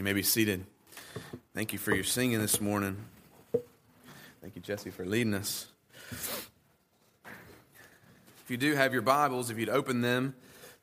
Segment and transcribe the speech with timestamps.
[0.00, 0.64] You may be seated.
[1.52, 2.96] Thank you for your singing this morning.
[4.40, 5.66] Thank you, Jesse, for leading us.
[6.10, 6.48] If
[8.48, 10.34] you do have your Bibles, if you'd open them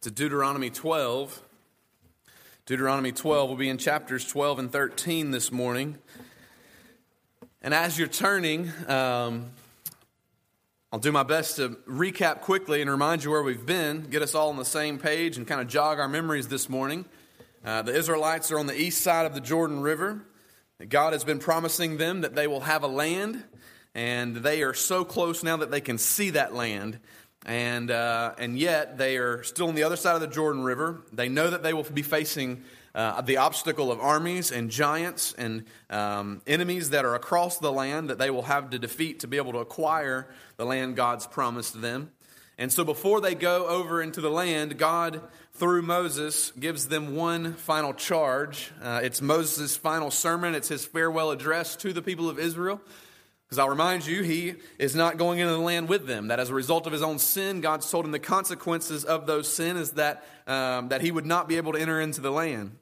[0.01, 1.41] to Deuteronomy 12,
[2.67, 5.97] Deuteronomy 12 will be in chapters 12 and 13 this morning.
[7.63, 9.49] And as you're turning, um,
[10.91, 14.35] I'll do my best to recap quickly and remind you where we've been, get us
[14.35, 17.05] all on the same page, and kind of jog our memories this morning.
[17.65, 20.23] Uh, the Israelites are on the east side of the Jordan River.
[20.89, 23.43] God has been promising them that they will have a land,
[23.95, 26.99] and they are so close now that they can see that land.
[27.45, 31.03] And, uh, and yet, they are still on the other side of the Jordan River.
[31.11, 35.65] They know that they will be facing uh, the obstacle of armies and giants and
[35.89, 39.37] um, enemies that are across the land that they will have to defeat to be
[39.37, 42.11] able to acquire the land God's promised them.
[42.57, 45.21] And so, before they go over into the land, God
[45.57, 48.71] through Moses, gives them one final charge.
[48.81, 52.79] Uh, it's Moses' final sermon, it's his farewell address to the people of Israel.
[53.45, 56.27] Because I'll remind you, he is not going into the land with them.
[56.27, 59.51] That as a result of his own sin, God's told him the consequences of those
[59.51, 62.77] sin is that, um, that he would not be able to enter into the land.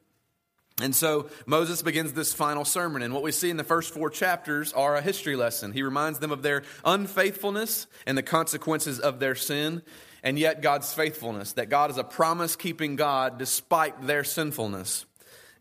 [0.82, 3.04] And so Moses begins this final sermon.
[3.04, 5.72] And what we see in the first four chapters are a history lesson.
[5.72, 9.82] He reminds them of their unfaithfulness and the consequences of their sin
[10.26, 15.06] and yet God's faithfulness, that God is a promise keeping God despite their sinfulness.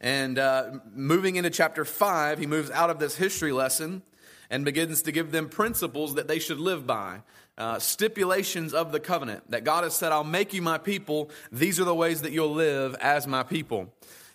[0.01, 4.03] And uh, moving into chapter 5, he moves out of this history lesson
[4.49, 7.21] and begins to give them principles that they should live by.
[7.59, 11.31] Uh, stipulations of the covenant that God has said, I'll make you my people.
[11.53, 13.93] These are the ways that you'll live as my people.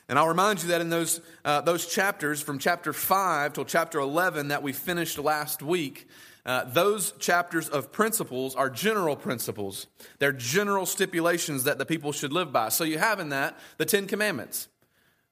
[0.07, 3.99] And I'll remind you that in those, uh, those chapters, from chapter 5 till chapter
[3.99, 6.07] 11 that we finished last week,
[6.45, 9.87] uh, those chapters of principles are general principles.
[10.19, 12.69] They're general stipulations that the people should live by.
[12.69, 14.67] So you have in that the Ten Commandments.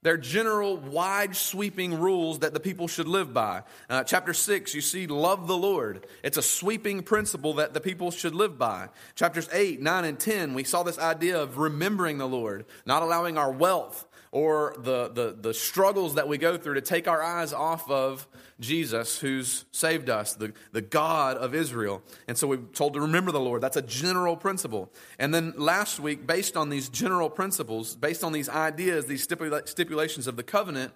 [0.03, 3.63] They're general, wide sweeping rules that the people should live by.
[3.89, 6.05] Uh, chapter 6, you see, love the Lord.
[6.23, 8.89] It's a sweeping principle that the people should live by.
[9.15, 13.37] Chapters 8, 9, and 10, we saw this idea of remembering the Lord, not allowing
[13.37, 17.53] our wealth or the, the, the struggles that we go through to take our eyes
[17.53, 18.27] off of
[18.59, 22.01] Jesus who's saved us, the, the God of Israel.
[22.27, 23.61] And so we're told to remember the Lord.
[23.61, 24.91] That's a general principle.
[25.19, 29.67] And then last week, based on these general principles, based on these ideas, these stipula-
[29.67, 30.93] stipulations of the covenant,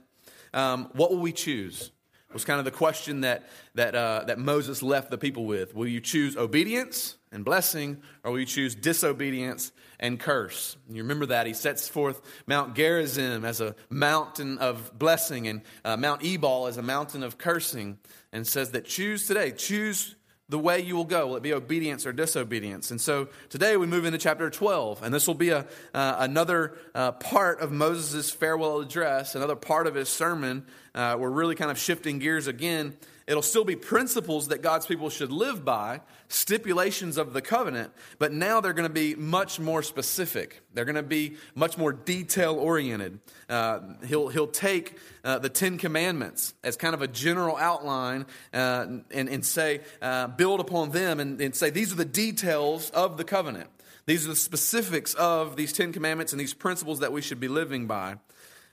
[0.53, 1.91] um, what will we choose?
[2.34, 5.75] Was kind of the question that, that, uh, that Moses left the people with.
[5.75, 9.72] Will you choose obedience and blessing, or will you choose disobedience
[10.02, 10.75] and curse.
[10.90, 11.46] You remember that.
[11.46, 16.78] He sets forth Mount Gerizim as a mountain of blessing and uh, Mount Ebal as
[16.78, 18.00] a mountain of cursing
[18.34, 20.16] and says that choose today, choose
[20.52, 21.28] the way you will go.
[21.28, 22.92] Will it be obedience or disobedience?
[22.92, 26.78] And so today we move into chapter 12, and this will be a, uh, another
[26.94, 30.66] uh, part of Moses' farewell address, another part of his sermon.
[30.94, 32.98] Uh, we're really kind of shifting gears again
[33.32, 38.34] It'll still be principles that God's people should live by, stipulations of the covenant, but
[38.34, 40.62] now they're going to be much more specific.
[40.74, 43.20] They're going to be much more detail oriented.
[43.50, 48.86] Uh, he'll, he'll take uh, the Ten Commandments as kind of a general outline uh,
[49.12, 53.18] and, and say, uh, build upon them and, and say, these are the details of
[53.18, 53.70] the covenant.
[54.06, 57.48] These are the specifics of these Ten Commandments and these principles that we should be
[57.48, 58.16] living by.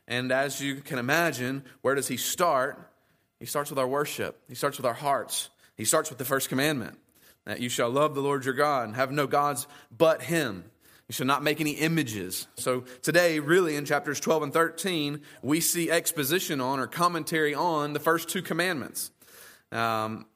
[0.06, 2.90] And as you can imagine, where does he start?
[3.40, 5.50] He starts with our worship, He starts with our hearts.
[5.76, 6.98] He starts with the first commandment
[7.44, 9.66] that you shall love the Lord your God and have no gods
[9.96, 10.64] but Him.
[11.08, 12.46] You shall not make any images.
[12.56, 17.94] So, today, really, in chapters 12 and 13, we see exposition on or commentary on
[17.94, 19.10] the first two commandments.
[19.72, 20.26] Um,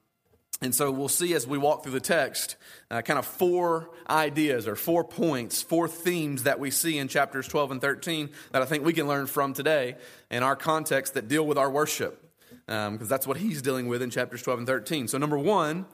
[0.63, 2.55] and so we'll see as we walk through the text
[2.89, 7.47] uh, kind of four ideas or four points, four themes that we see in chapters
[7.49, 9.97] 12 and 13 that I think we can learn from today
[10.31, 12.19] in our context that deal with our worship
[12.65, 15.09] because um, that's what he's dealing with in chapters 12 and 13.
[15.09, 15.85] So, number one,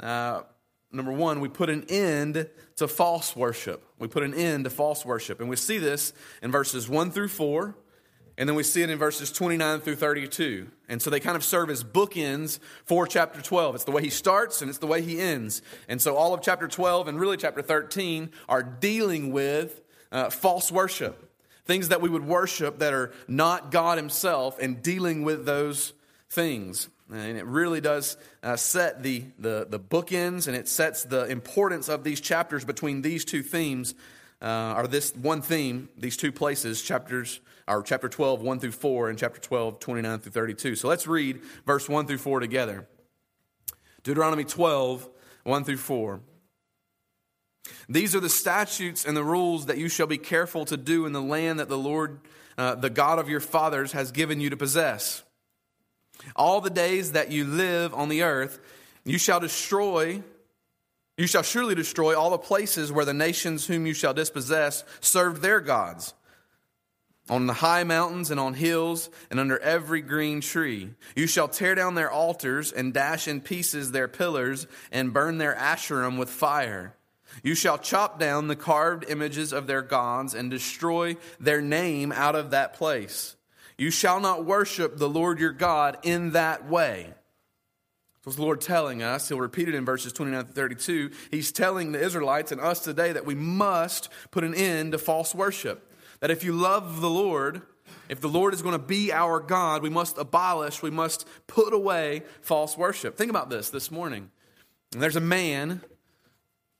[0.00, 0.42] uh,
[0.92, 3.84] number one, we put an end to false worship.
[3.98, 5.40] We put an end to false worship.
[5.40, 6.12] And we see this
[6.42, 7.74] in verses 1 through 4,
[8.38, 10.68] and then we see it in verses 29 through 32.
[10.88, 13.74] And so they kind of serve as bookends for chapter 12.
[13.74, 15.60] It's the way he starts and it's the way he ends.
[15.88, 19.80] And so all of chapter 12 and really chapter 13 are dealing with
[20.12, 21.28] uh, false worship.
[21.64, 25.92] Things that we would worship that are not God Himself and dealing with those
[26.30, 26.88] things.
[27.10, 31.88] And it really does uh, set the, the, the bookends and it sets the importance
[31.88, 33.94] of these chapters between these two themes,
[34.42, 39.10] uh, or this one theme, these two places, chapters, or chapter 12, 1 through 4,
[39.10, 40.76] and chapter 12, 29 through 32.
[40.76, 42.86] So let's read verse 1 through 4 together.
[44.02, 45.08] Deuteronomy 12,
[45.44, 46.20] 1 through 4.
[47.88, 51.12] These are the statutes and the rules that you shall be careful to do in
[51.12, 52.20] the land that the Lord
[52.58, 55.22] uh, the God of your fathers has given you to possess.
[56.36, 58.58] All the days that you live on the earth,
[59.04, 60.22] you shall destroy,
[61.16, 65.42] you shall surely destroy all the places where the nations whom you shall dispossess served
[65.42, 66.14] their gods
[67.30, 70.90] on the high mountains and on hills and under every green tree.
[71.14, 75.54] You shall tear down their altars and dash in pieces their pillars and burn their
[75.54, 76.94] asherim with fire.
[77.42, 82.34] You shall chop down the carved images of their gods and destroy their name out
[82.34, 83.36] of that place.
[83.78, 87.14] You shall not worship the Lord your God in that way.
[88.24, 89.28] What's the Lord telling us?
[89.28, 91.10] He'll repeat it in verses 29 to 32.
[91.30, 95.34] He's telling the Israelites and us today that we must put an end to false
[95.34, 95.90] worship.
[96.20, 97.62] That if you love the Lord,
[98.08, 101.72] if the Lord is going to be our God, we must abolish, we must put
[101.72, 103.16] away false worship.
[103.16, 104.30] Think about this this morning.
[104.92, 105.80] And there's a man,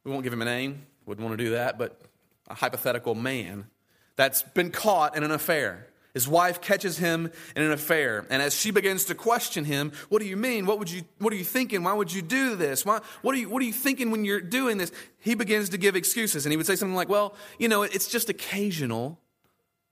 [0.04, 2.00] we won't give him a name, wouldn't want to do that, but
[2.48, 3.68] a hypothetical man
[4.16, 5.88] that's been caught in an affair.
[6.18, 10.20] His wife catches him in an affair, and as she begins to question him, "What
[10.20, 10.66] do you mean?
[10.66, 11.02] What would you?
[11.18, 11.84] What are you thinking?
[11.84, 12.84] Why would you do this?
[12.84, 13.48] Why, what are you?
[13.48, 16.56] What are you thinking when you're doing this?" He begins to give excuses, and he
[16.56, 19.20] would say something like, "Well, you know, it's just occasional.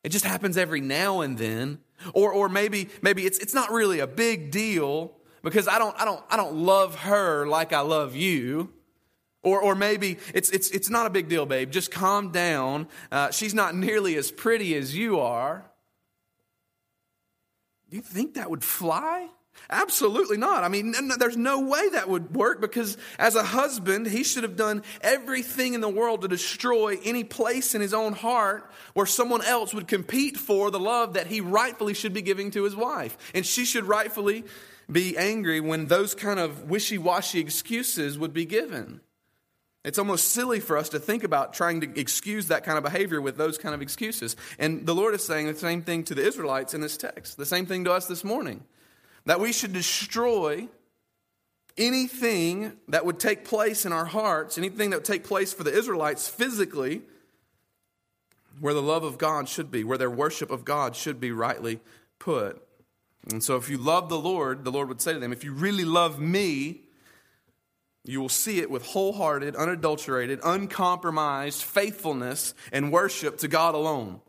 [0.02, 1.78] It just happens every now and then.
[2.12, 5.12] Or, or maybe, maybe it's, it's not really a big deal
[5.42, 8.72] because I don't, I don't, I don't love her like I love you.
[9.42, 11.70] Or, or maybe it's, it's, it's not a big deal, babe.
[11.70, 12.88] Just calm down.
[13.10, 15.64] Uh, she's not nearly as pretty as you are.
[17.90, 19.28] Do you think that would fly?
[19.70, 20.64] Absolutely not.
[20.64, 24.56] I mean, there's no way that would work because as a husband, he should have
[24.56, 29.44] done everything in the world to destroy any place in his own heart where someone
[29.44, 33.16] else would compete for the love that he rightfully should be giving to his wife.
[33.34, 34.44] And she should rightfully
[34.90, 39.00] be angry when those kind of wishy washy excuses would be given.
[39.86, 43.20] It's almost silly for us to think about trying to excuse that kind of behavior
[43.20, 44.34] with those kind of excuses.
[44.58, 47.46] And the Lord is saying the same thing to the Israelites in this text, the
[47.46, 48.64] same thing to us this morning
[49.26, 50.66] that we should destroy
[51.78, 55.72] anything that would take place in our hearts, anything that would take place for the
[55.72, 57.02] Israelites physically,
[58.58, 61.78] where the love of God should be, where their worship of God should be rightly
[62.18, 62.60] put.
[63.30, 65.52] And so, if you love the Lord, the Lord would say to them, If you
[65.52, 66.85] really love me,
[68.08, 74.20] you will see it with wholehearted, unadulterated, uncompromised faithfulness and worship to God alone.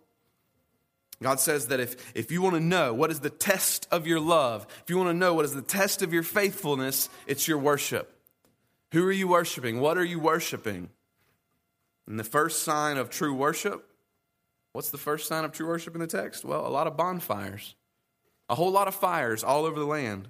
[1.21, 4.19] God says that if, if you want to know what is the test of your
[4.19, 7.57] love, if you want to know what is the test of your faithfulness, it's your
[7.57, 8.13] worship.
[8.91, 9.79] Who are you worshiping?
[9.79, 10.89] What are you worshiping?
[12.07, 13.87] And the first sign of true worship,
[14.73, 16.45] what's the first sign of true worship in the text?
[16.45, 17.75] Well, a lot of bonfires,
[18.47, 20.29] a whole lot of fires all over the land.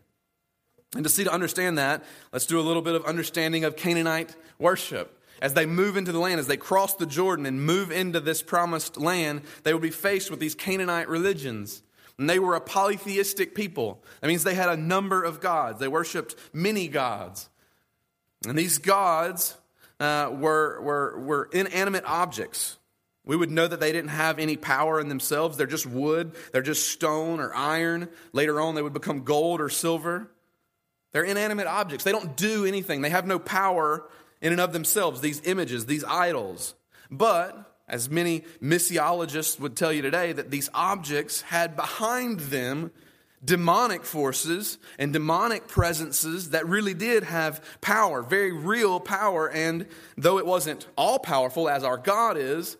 [0.95, 4.35] And to see to understand that, let's do a little bit of understanding of Canaanite
[4.57, 8.19] worship as they move into the land, as they cross the Jordan and move into
[8.19, 11.83] this promised land, they would be faced with these Canaanite religions.
[12.17, 14.03] And they were a polytheistic people.
[14.21, 15.79] That means they had a number of gods.
[15.79, 17.49] They worshiped many gods.
[18.47, 19.55] And these gods
[19.99, 22.77] uh, were, were, were inanimate objects.
[23.23, 25.57] We would know that they didn't have any power in themselves.
[25.57, 28.09] They're just wood, they're just stone or iron.
[28.31, 30.31] Later on, they would become gold or silver.
[31.17, 32.03] They're inanimate objects.
[32.03, 34.07] They don't do anything, they have no power
[34.39, 36.75] in and of themselves, these images, these idols.
[37.09, 42.91] But, as many missiologists would tell you today, that these objects had behind them
[43.43, 49.49] demonic forces and demonic presences that really did have power, very real power.
[49.49, 52.77] And though it wasn't all powerful as our God is,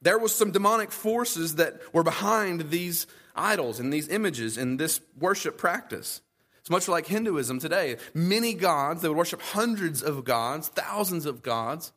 [0.00, 5.00] there was some demonic forces that were behind these idols and these images in this
[5.18, 6.20] worship practice.
[6.60, 7.96] It's much like Hinduism today.
[8.14, 11.92] Many gods, they would worship hundreds of gods, thousands of gods.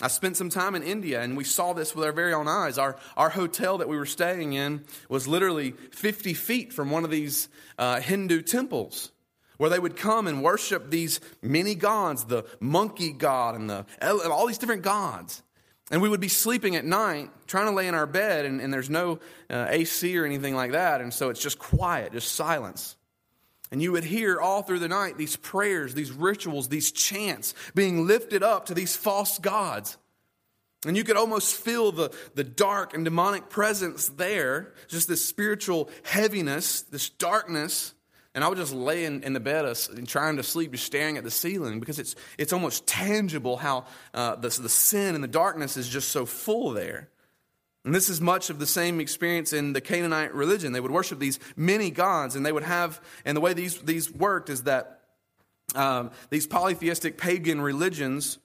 [0.00, 2.76] I spent some time in India and we saw this with our very own eyes.
[2.76, 7.10] Our, our hotel that we were staying in was literally 50 feet from one of
[7.10, 9.12] these uh, Hindu temples
[9.58, 14.46] where they would come and worship these many gods the monkey god and the, all
[14.48, 15.40] these different gods.
[15.92, 18.72] And we would be sleeping at night, trying to lay in our bed, and, and
[18.72, 19.20] there's no
[19.50, 21.00] uh, AC or anything like that.
[21.00, 22.96] And so it's just quiet, just silence.
[23.72, 28.06] And you would hear all through the night these prayers, these rituals, these chants being
[28.06, 29.96] lifted up to these false gods.
[30.84, 35.88] And you could almost feel the, the dark and demonic presence there, just this spiritual
[36.02, 37.94] heaviness, this darkness.
[38.34, 41.16] And I would just lay in, in the bed and trying to sleep, just staring
[41.16, 45.28] at the ceiling because it's, it's almost tangible how uh, the, the sin and the
[45.28, 47.08] darkness is just so full there.
[47.84, 50.72] And this is much of the same experience in the Canaanite religion.
[50.72, 54.12] They would worship these many gods, and they would have, and the way these, these
[54.12, 55.00] worked is that
[55.74, 58.38] um, these polytheistic pagan religions,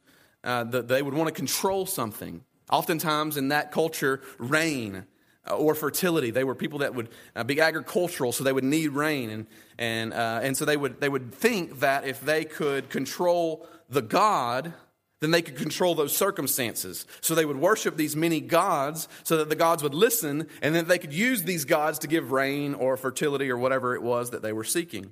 [0.44, 2.44] uh, the, they would want to control something.
[2.72, 5.06] Oftentimes in that culture, rain.
[5.51, 6.32] or fertility.
[6.32, 9.29] They were people that would uh, be agricultural, so they would need rain.
[9.29, 13.67] And, and, uh, and so they would, they would think that if they could control
[13.89, 14.74] the God,
[15.19, 17.05] then they could control those circumstances.
[17.21, 20.88] So they would worship these many gods so that the gods would listen, and that
[20.88, 24.41] they could use these gods to give rain or fertility or whatever it was that
[24.41, 25.12] they were seeking.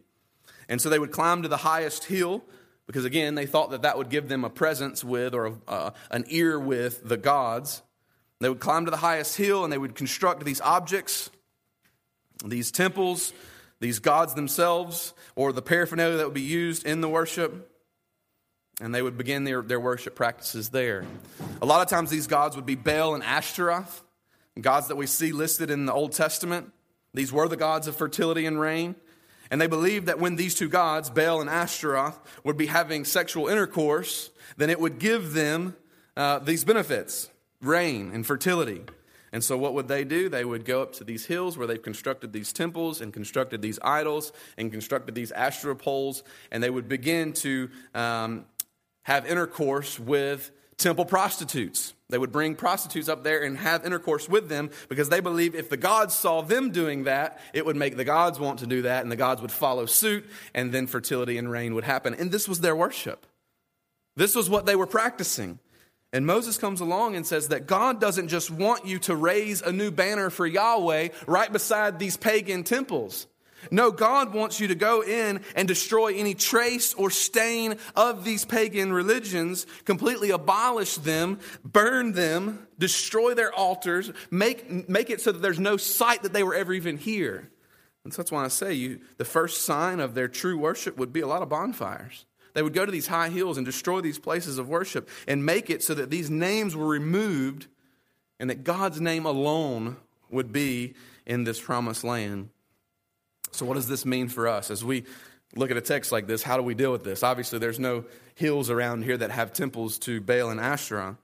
[0.70, 2.44] And so they would climb to the highest hill
[2.88, 5.90] because, again, they thought that that would give them a presence with or a, uh,
[6.12, 7.82] an ear with the gods.
[8.40, 11.32] They would climb to the highest hill and they would construct these objects,
[12.44, 13.34] these temples,
[13.80, 17.72] these gods themselves, or the paraphernalia that would be used in the worship.
[18.82, 21.06] And they would begin their, their worship practices there.
[21.62, 24.04] A lot of times, these gods would be Baal and Ashtaroth,
[24.60, 26.72] gods that we see listed in the Old Testament.
[27.14, 28.96] These were the gods of fertility and rain.
[29.50, 33.48] And they believed that when these two gods, Baal and Ashtaroth, would be having sexual
[33.48, 35.76] intercourse, then it would give them
[36.18, 37.30] uh, these benefits
[37.62, 38.82] rain and fertility.
[39.32, 40.30] And so, what would they do?
[40.30, 43.78] They would go up to these hills where they've constructed these temples and constructed these
[43.82, 48.46] idols and constructed these Asherah poles, and they would begin to um,
[49.06, 51.94] have intercourse with temple prostitutes.
[52.10, 55.70] They would bring prostitutes up there and have intercourse with them because they believe if
[55.70, 59.04] the gods saw them doing that, it would make the gods want to do that,
[59.04, 62.14] and the gods would follow suit, and then fertility and rain would happen.
[62.14, 63.26] And this was their worship.
[64.16, 65.60] This was what they were practicing.
[66.14, 69.72] And Moses comes along and says that God doesn't just want you to raise a
[69.72, 73.28] new banner for Yahweh right beside these pagan temples.
[73.72, 78.46] No, God wants you to go in and destroy any trace or stain of these
[78.46, 85.42] pagan religions, completely abolish them, burn them, destroy their altars, make, make it so that
[85.42, 87.50] there's no sight that they were ever even here.
[88.04, 91.12] And so that's why I say you, the first sign of their true worship would
[91.12, 92.26] be a lot of bonfires.
[92.54, 95.70] They would go to these high hills and destroy these places of worship and make
[95.70, 97.68] it so that these names were removed
[98.40, 99.98] and that God's name alone
[100.30, 100.94] would be
[101.26, 102.50] in this promised land.
[103.56, 105.06] So, what does this mean for us as we
[105.56, 106.44] look at a text like this?
[106.44, 107.24] How do we deal with this?
[107.24, 111.18] Obviously, there's no hills around here that have temples to Baal and Asherah.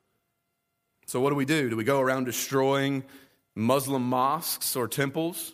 [1.07, 1.69] So, what do we do?
[1.69, 3.03] Do we go around destroying
[3.55, 5.53] Muslim mosques or temples?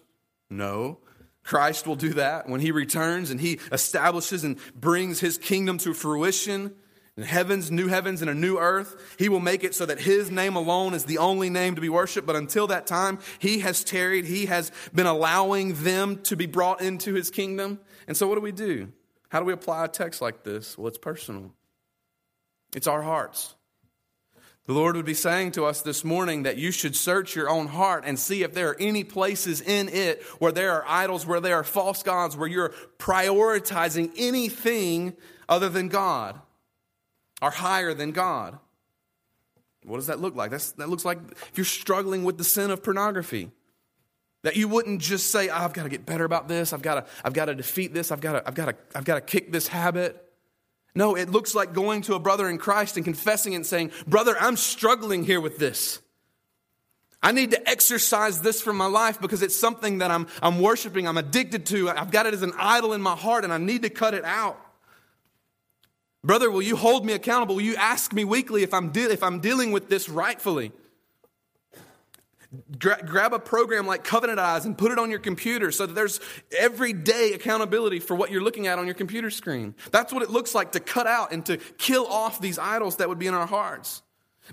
[0.49, 0.99] No.
[1.43, 5.93] Christ will do that when he returns and he establishes and brings his kingdom to
[5.93, 6.75] fruition.
[7.23, 10.55] Heavens, new heavens, and a new earth, he will make it so that his name
[10.55, 12.27] alone is the only name to be worshiped.
[12.27, 14.25] But until that time, he has tarried.
[14.25, 17.79] He has been allowing them to be brought into his kingdom.
[18.07, 18.91] And so, what do we do?
[19.29, 20.77] How do we apply a text like this?
[20.77, 21.53] Well, it's personal,
[22.75, 23.55] it's our hearts.
[24.67, 27.67] The Lord would be saying to us this morning that you should search your own
[27.67, 31.39] heart and see if there are any places in it where there are idols, where
[31.39, 35.15] there are false gods, where you're prioritizing anything
[35.47, 36.41] other than God
[37.41, 38.57] or higher than God.
[39.83, 40.51] What does that look like?
[40.51, 43.51] That's, that looks like if you're struggling with the sin of pornography.
[44.43, 46.71] That you wouldn't just say, oh, I've got to get better about this.
[46.71, 48.11] I've got to, I've got to defeat this.
[48.11, 50.23] I've got to, I've got to, I've got to kick this habit.
[50.93, 54.35] No, it looks like going to a brother in Christ and confessing and saying, Brother,
[54.39, 55.99] I'm struggling here with this.
[57.21, 61.07] I need to exercise this from my life because it's something that I'm, I'm worshiping,
[61.07, 61.89] I'm addicted to.
[61.89, 64.23] I've got it as an idol in my heart and I need to cut it
[64.23, 64.59] out.
[66.27, 67.55] Brother, will you hold me accountable?
[67.55, 70.73] Will you ask me weekly if I'm, de- if I'm dealing with this rightfully?
[72.77, 75.93] Gra- grab a program like Covenant Eyes and put it on your computer so that
[75.93, 76.19] there's
[76.59, 79.73] everyday accountability for what you're looking at on your computer screen.
[79.91, 83.07] That's what it looks like to cut out and to kill off these idols that
[83.07, 84.01] would be in our hearts.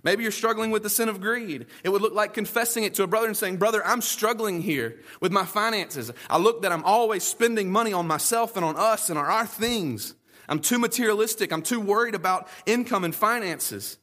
[0.05, 1.67] Maybe you're struggling with the sin of greed.
[1.83, 5.01] It would look like confessing it to a brother and saying, Brother, I'm struggling here
[5.21, 6.13] with my finances.
[6.31, 9.47] I look that I'm always spending money on myself and on us and on our
[9.47, 10.15] things.
[10.49, 11.53] I'm too materialistic.
[11.53, 13.99] I'm too worried about income and finances.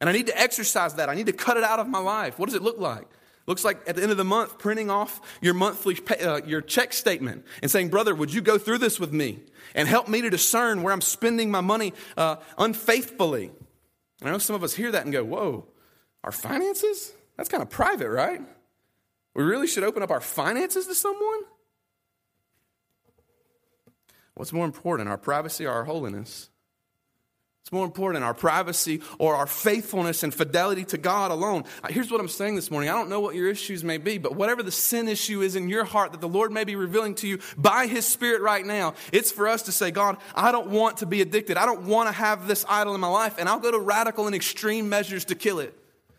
[0.00, 1.08] And I need to exercise that.
[1.08, 2.38] I need to cut it out of my life.
[2.38, 3.08] What does it look like?
[3.46, 6.60] Looks like at the end of the month, printing off your monthly pay, uh, your
[6.60, 9.38] check statement and saying, "Brother, would you go through this with me
[9.74, 13.50] and help me to discern where I'm spending my money uh, unfaithfully?"
[14.20, 15.66] I know some of us hear that and go, "Whoa,
[16.24, 17.14] our finances?
[17.38, 18.42] That's kind of private, right?
[19.34, 21.40] We really should open up our finances to someone."
[24.38, 26.48] What's more important, our privacy or our holiness?
[27.62, 31.64] It's more important, our privacy or our faithfulness and fidelity to God alone.
[31.88, 32.88] Here's what I'm saying this morning.
[32.88, 35.68] I don't know what your issues may be, but whatever the sin issue is in
[35.68, 38.94] your heart that the Lord may be revealing to you by His Spirit right now,
[39.12, 41.56] it's for us to say, God, I don't want to be addicted.
[41.56, 44.26] I don't want to have this idol in my life, and I'll go to radical
[44.26, 45.76] and extreme measures to kill it.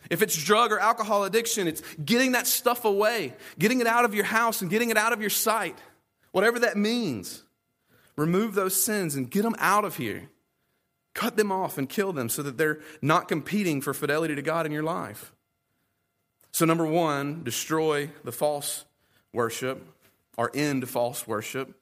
[0.10, 4.14] If it's drug or alcohol addiction, it's getting that stuff away, getting it out of
[4.14, 5.78] your house and getting it out of your sight,
[6.34, 7.46] whatever that means.
[8.20, 10.30] Remove those sins and get them out of here.
[11.14, 14.66] Cut them off and kill them so that they're not competing for fidelity to God
[14.66, 15.32] in your life.
[16.52, 18.84] So, number one, destroy the false
[19.32, 19.82] worship
[20.38, 21.74] or end false worship.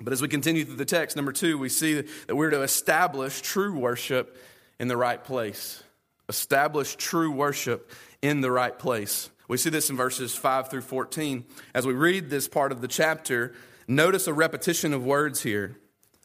[0.00, 3.40] But as we continue through the text, number two, we see that we're to establish
[3.40, 4.36] true worship
[4.78, 5.82] in the right place.
[6.28, 7.90] Establish true worship
[8.22, 9.28] in the right place.
[9.48, 11.44] We see this in verses 5 through 14.
[11.74, 13.54] As we read this part of the chapter,
[13.86, 15.76] notice a repetition of words here.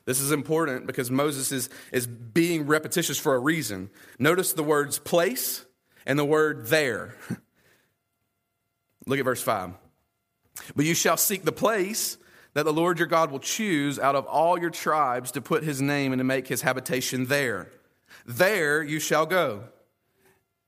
[0.06, 3.90] This is important because Moses is, is being repetitious for a reason.
[4.18, 5.66] Notice the words place
[6.06, 7.16] and the word there.
[9.06, 9.74] Look at verse 5.
[10.76, 12.18] But you shall seek the place
[12.54, 15.82] that the Lord your God will choose out of all your tribes to put his
[15.82, 17.70] name and to make his habitation there.
[18.26, 19.64] There you shall go.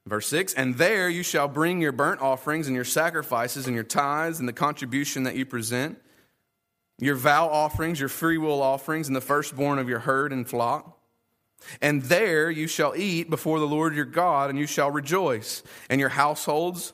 [0.06, 3.84] Verse 6 And there you shall bring your burnt offerings and your sacrifices and your
[3.84, 6.00] tithes and the contribution that you present,
[7.02, 10.98] your vow offerings, your freewill offerings, and the firstborn of your herd and flock.
[11.82, 16.00] And there you shall eat before the Lord your God, and you shall rejoice, and
[16.00, 16.94] your households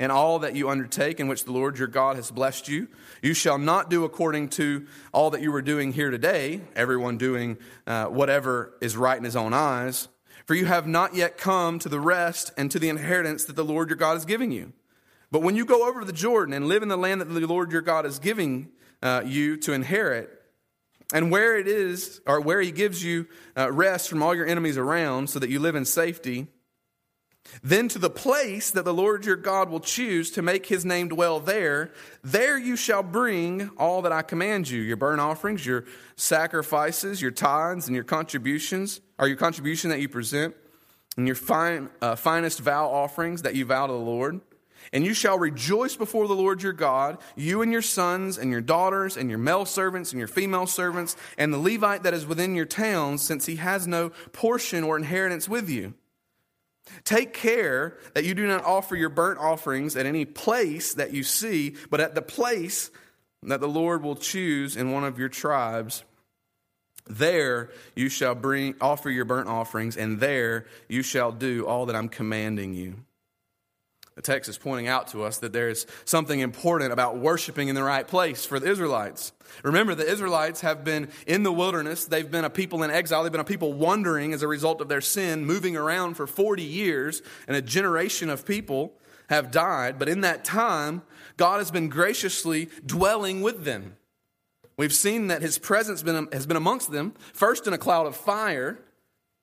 [0.00, 2.88] and all that you undertake in which the Lord your God has blessed you.
[3.20, 7.58] You shall not do according to all that you were doing here today, everyone doing
[7.86, 10.08] uh, whatever is right in his own eyes,
[10.46, 13.64] for you have not yet come to the rest and to the inheritance that the
[13.64, 14.72] Lord your God is giving you.
[15.30, 17.72] But when you go over the Jordan and live in the land that the Lord
[17.72, 18.70] your God is giving
[19.02, 20.30] uh, you to inherit,
[21.12, 23.26] and where it is, or where he gives you
[23.56, 26.46] uh, rest from all your enemies around, so that you live in safety,
[27.62, 31.08] then to the place that the Lord your God will choose to make his name
[31.08, 35.86] dwell there, there you shall bring all that I command you your burnt offerings, your
[36.16, 40.54] sacrifices, your tithes, and your contributions, or your contribution that you present,
[41.16, 44.42] and your fine, uh, finest vow offerings that you vow to the Lord.
[44.92, 48.60] And you shall rejoice before the Lord your God, you and your sons and your
[48.60, 52.54] daughters and your male servants and your female servants, and the Levite that is within
[52.54, 55.94] your towns, since he has no portion or inheritance with you.
[57.04, 61.22] Take care that you do not offer your burnt offerings at any place that you
[61.22, 62.90] see, but at the place
[63.42, 66.02] that the Lord will choose in one of your tribes.
[67.06, 71.96] There you shall bring offer your burnt offerings, and there you shall do all that
[71.96, 72.96] I'm commanding you.
[74.18, 77.76] The text is pointing out to us that there is something important about worshiping in
[77.76, 79.30] the right place for the Israelites.
[79.62, 82.04] Remember, the Israelites have been in the wilderness.
[82.04, 83.22] They've been a people in exile.
[83.22, 86.64] They've been a people wandering as a result of their sin, moving around for 40
[86.64, 88.92] years, and a generation of people
[89.28, 90.00] have died.
[90.00, 91.02] But in that time,
[91.36, 93.98] God has been graciously dwelling with them.
[94.76, 96.02] We've seen that his presence
[96.32, 98.80] has been amongst them, first in a cloud of fire,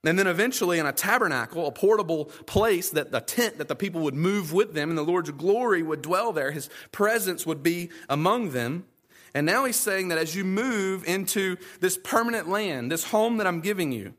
[0.07, 4.01] and then eventually in a tabernacle, a portable place that the tent that the people
[4.01, 6.51] would move with them, and the Lord's glory would dwell there.
[6.51, 8.85] His presence would be among them.
[9.33, 13.47] And now he's saying that as you move into this permanent land, this home that
[13.47, 14.13] I'm giving you,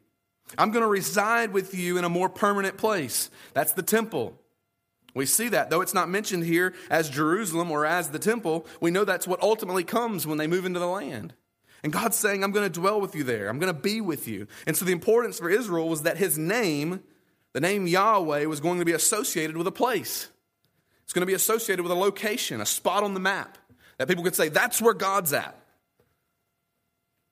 [0.58, 3.30] I'm going to reside with you in a more permanent place.
[3.54, 4.38] That's the temple.
[5.14, 8.90] We see that, though it's not mentioned here as Jerusalem or as the temple, we
[8.90, 11.32] know that's what ultimately comes when they move into the land.
[11.86, 13.48] And God's saying, I'm going to dwell with you there.
[13.48, 14.48] I'm going to be with you.
[14.66, 16.98] And so the importance for Israel was that his name,
[17.52, 20.28] the name Yahweh, was going to be associated with a place.
[21.04, 23.56] It's going to be associated with a location, a spot on the map
[23.98, 25.56] that people could say, that's where God's at.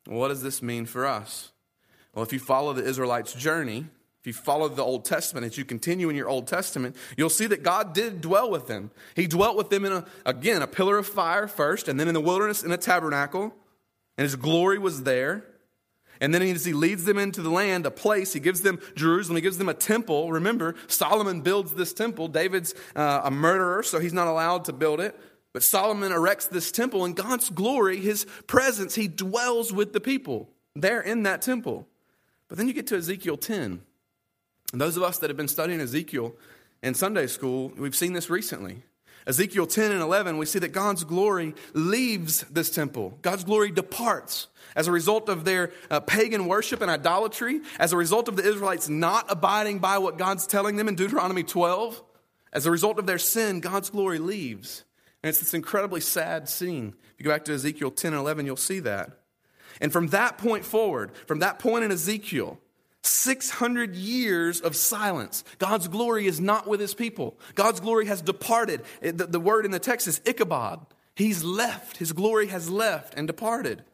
[0.07, 1.51] What does this mean for us?
[2.15, 3.87] Well, if you follow the Israelites' journey,
[4.21, 7.49] if you follow the Old Testament, as you continue in your Old Testament, you'll see
[7.49, 8.93] that God did dwell with them.
[9.17, 12.15] He dwelt with them in a, again, a pillar of fire first, and then in
[12.15, 13.53] the wilderness in a tabernacle
[14.17, 15.45] and his glory was there.
[16.21, 19.43] And then he leads them into the land, a place, he gives them Jerusalem, he
[19.43, 20.31] gives them a temple.
[20.31, 22.29] Remember, Solomon builds this temple.
[22.29, 25.19] David's uh, a murderer, so he's not allowed to build it.
[25.53, 30.51] But Solomon erects this temple, and God's glory, his presence, he dwells with the people
[30.75, 31.87] there in that temple.
[32.49, 33.81] But then you get to Ezekiel 10.
[34.73, 36.35] And those of us that have been studying Ezekiel
[36.83, 38.83] in Sunday school, we've seen this recently.
[39.27, 43.19] Ezekiel 10 and 11, we see that God's glory leaves this temple.
[43.23, 47.97] God's glory departs as a result of their uh, pagan worship and idolatry, as a
[47.97, 52.03] result of the Israelites not abiding by what God's telling them in Deuteronomy 12.
[52.53, 54.85] As a result of their sin, God's glory leaves.
[55.23, 56.95] And it's this incredibly sad scene.
[57.15, 59.11] If you go back to Ezekiel 10 and 11, you'll see that.
[59.81, 62.61] And from that point forward, from that point in Ezekiel,
[63.07, 65.45] 600 years of silence.
[65.59, 67.39] God's glory is not with his people.
[67.55, 68.83] God's glory has departed.
[69.03, 70.85] Eh, the, the, word in the text is Ichabod.
[71.15, 71.99] He's left.
[71.99, 73.85] His glory has left and departed.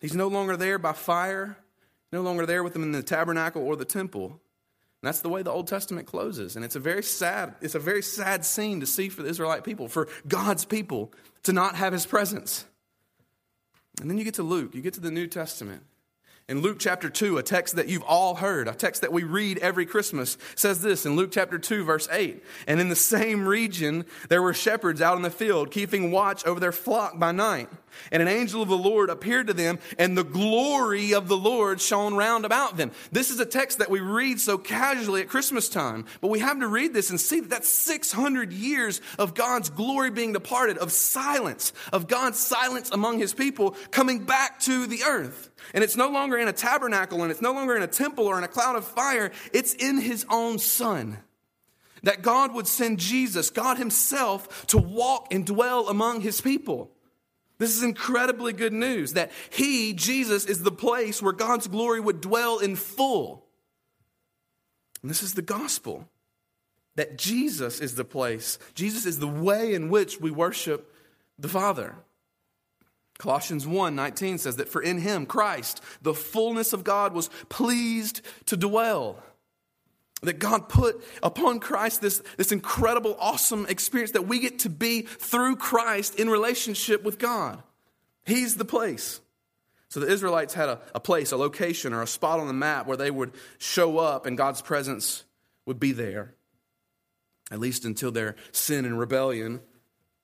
[0.00, 1.56] He's no longer there by fire,
[2.12, 4.26] no longer there with them in the tabernacle or the temple.
[4.26, 6.56] And that's the way the Old Testament closes.
[6.56, 9.64] And it's a very sad, it's a very sad scene to see for the Israelite
[9.64, 11.12] people, for God's people
[11.44, 12.64] to not have his presence.
[14.00, 15.82] And then you get to Luke, you get to the New Testament.
[16.48, 19.58] In Luke chapter 2, a text that you've all heard, a text that we read
[19.58, 22.40] every Christmas, says this in Luke chapter 2, verse 8.
[22.68, 26.60] And in the same region, there were shepherds out in the field, keeping watch over
[26.60, 27.68] their flock by night.
[28.12, 31.80] And an angel of the Lord appeared to them, and the glory of the Lord
[31.80, 32.92] shone round about them.
[33.10, 36.60] This is a text that we read so casually at Christmas time, but we have
[36.60, 40.92] to read this and see that that's 600 years of God's glory being departed, of
[40.92, 45.50] silence, of God's silence among his people coming back to the earth.
[45.74, 48.38] And it's no longer in a tabernacle and it's no longer in a temple or
[48.38, 49.32] in a cloud of fire.
[49.52, 51.18] It's in his own son.
[52.02, 56.90] That God would send Jesus, God himself, to walk and dwell among his people.
[57.58, 62.20] This is incredibly good news that he, Jesus, is the place where God's glory would
[62.20, 63.46] dwell in full.
[65.00, 66.08] And this is the gospel
[66.96, 68.58] that Jesus is the place.
[68.74, 70.92] Jesus is the way in which we worship
[71.38, 71.94] the Father.
[73.18, 78.20] Colossians 1 19 says that for in him, Christ, the fullness of God was pleased
[78.46, 79.22] to dwell.
[80.22, 85.02] That God put upon Christ this, this incredible, awesome experience that we get to be
[85.02, 87.62] through Christ in relationship with God.
[88.24, 89.20] He's the place.
[89.88, 92.86] So the Israelites had a, a place, a location, or a spot on the map
[92.86, 95.24] where they would show up and God's presence
[95.66, 96.34] would be there.
[97.50, 99.60] At least until their sin and rebellion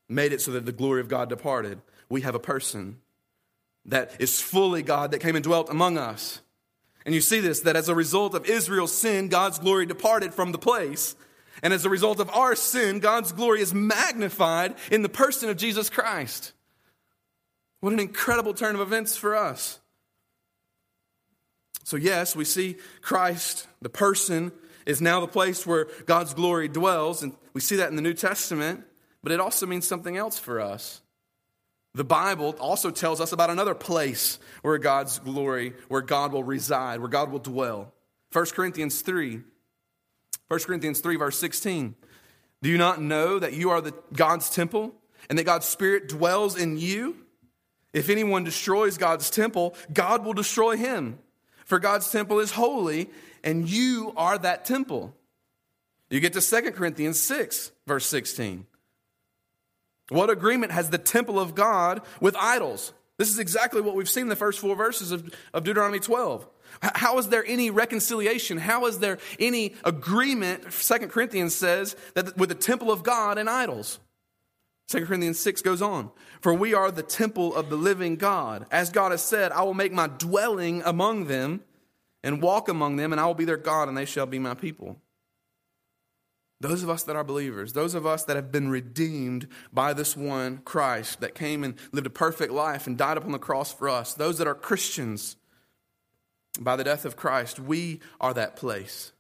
[0.08, 1.80] made it so that the glory of God departed
[2.12, 2.98] we have a person
[3.86, 6.42] that is fully God that came and dwelt among us.
[7.06, 10.52] And you see this that as a result of Israel's sin, God's glory departed from
[10.52, 11.16] the place.
[11.62, 15.56] And as a result of our sin, God's glory is magnified in the person of
[15.56, 16.52] Jesus Christ.
[17.80, 19.80] What an incredible turn of events for us.
[21.84, 24.52] So, yes, we see Christ, the person,
[24.84, 27.22] is now the place where God's glory dwells.
[27.22, 28.84] And we see that in the New Testament.
[29.22, 31.01] But it also means something else for us.
[31.94, 37.00] The Bible also tells us about another place where God's glory, where God will reside,
[37.00, 37.92] where God will dwell.
[38.32, 39.42] 1 Corinthians 3.
[40.48, 41.94] 1 Corinthians 3, verse 16.
[42.62, 44.94] Do you not know that you are the God's temple
[45.28, 47.16] and that God's Spirit dwells in you?
[47.92, 51.18] If anyone destroys God's temple, God will destroy him.
[51.66, 53.10] For God's temple is holy,
[53.44, 55.14] and you are that temple.
[56.10, 58.66] You get to 2 Corinthians 6, verse 16.
[60.12, 62.92] What agreement has the temple of God with idols?
[63.18, 66.46] This is exactly what we've seen in the first four verses of, of Deuteronomy 12.
[66.80, 68.58] How is there any reconciliation?
[68.58, 73.48] How is there any agreement, Second Corinthians says, that with the temple of God and
[73.48, 73.98] idols?
[74.88, 76.10] Second Corinthians 6 goes on.
[76.40, 78.66] For we are the temple of the living God.
[78.70, 81.60] As God has said, I will make my dwelling among them
[82.24, 84.54] and walk among them, and I will be their God, and they shall be my
[84.54, 84.98] people.
[86.62, 90.16] Those of us that are believers, those of us that have been redeemed by this
[90.16, 93.88] one Christ that came and lived a perfect life and died upon the cross for
[93.88, 95.34] us, those that are Christians
[96.60, 99.10] by the death of Christ, we are that place.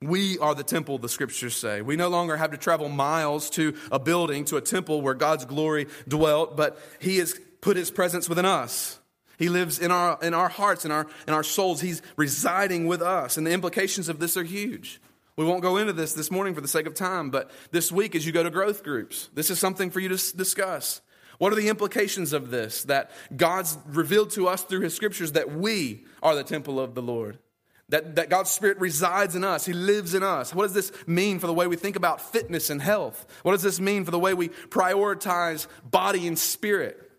[0.00, 1.82] We are the temple, the scriptures say.
[1.82, 5.44] We no longer have to travel miles to a building, to a temple where God's
[5.44, 9.00] glory dwelt, but He has put His presence within us.
[9.38, 11.80] He lives in our, in our hearts, in our, in our souls.
[11.80, 13.36] He's residing with us.
[13.36, 15.00] And the implications of this are huge.
[15.38, 18.16] We won't go into this this morning for the sake of time, but this week
[18.16, 21.00] as you go to growth groups, this is something for you to discuss.
[21.38, 22.82] What are the implications of this?
[22.82, 27.02] That God's revealed to us through His scriptures that we are the temple of the
[27.02, 27.38] Lord.
[27.88, 29.64] That, that God's Spirit resides in us.
[29.64, 30.52] He lives in us.
[30.52, 33.24] What does this mean for the way we think about fitness and health?
[33.44, 37.12] What does this mean for the way we prioritize body and spirit?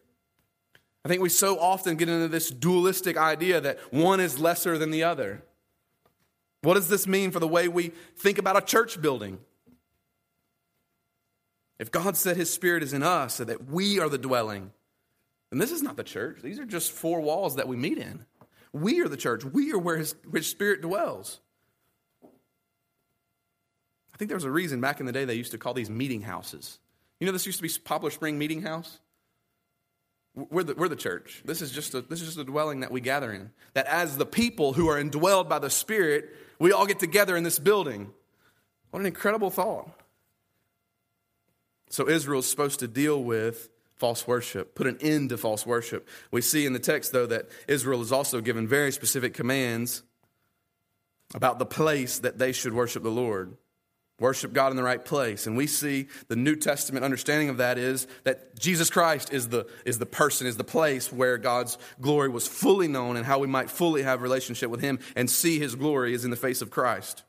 [1.05, 4.91] I think we so often get into this dualistic idea that one is lesser than
[4.91, 5.41] the other.
[6.61, 9.39] What does this mean for the way we think about a church building?
[11.79, 14.71] If God said his spirit is in us so that we are the dwelling,
[15.49, 16.41] then this is not the church.
[16.43, 18.25] These are just four walls that we meet in.
[18.73, 19.45] We are the church.
[19.45, 21.39] We are where his, his spirit dwells.
[22.23, 25.89] I think there was a reason back in the day they used to call these
[25.89, 26.79] meeting houses.
[27.19, 28.99] You know, this used to be Poplar Spring Meeting House.
[30.35, 31.41] We're the, we're the church.
[31.45, 33.51] This is, just a, this is just a dwelling that we gather in.
[33.73, 37.43] That as the people who are indwelled by the Spirit, we all get together in
[37.43, 38.11] this building.
[38.91, 39.89] What an incredible thought.
[41.89, 46.07] So Israel's supposed to deal with false worship, put an end to false worship.
[46.31, 50.03] We see in the text, though, that Israel is also given very specific commands
[51.33, 53.57] about the place that they should worship the Lord
[54.19, 55.47] worship God in the right place.
[55.47, 59.67] And we see the New Testament understanding of that is that Jesus Christ is the,
[59.85, 63.47] is the person, is the place where God's glory was fully known and how we
[63.47, 66.69] might fully have relationship with him and see his glory is in the face of
[66.69, 67.23] Christ.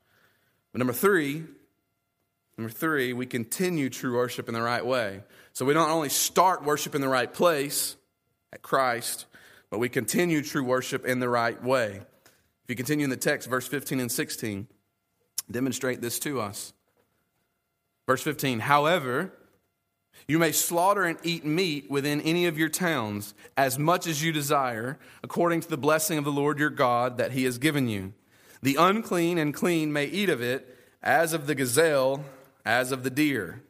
[0.72, 1.44] But number three,
[2.56, 5.22] number three, we continue true worship in the right way.
[5.52, 7.96] So we don't only start worship in the right place
[8.52, 9.26] at Christ,
[9.68, 12.00] but we continue true worship in the right way.
[12.64, 14.68] If you continue in the text, verse 15 and 16
[15.50, 16.72] demonstrate this to us.
[18.06, 19.32] Verse 15, however,
[20.26, 24.32] you may slaughter and eat meat within any of your towns as much as you
[24.32, 28.12] desire, according to the blessing of the Lord your God that he has given you.
[28.62, 32.24] The unclean and clean may eat of it, as of the gazelle,
[32.64, 33.62] as of the deer.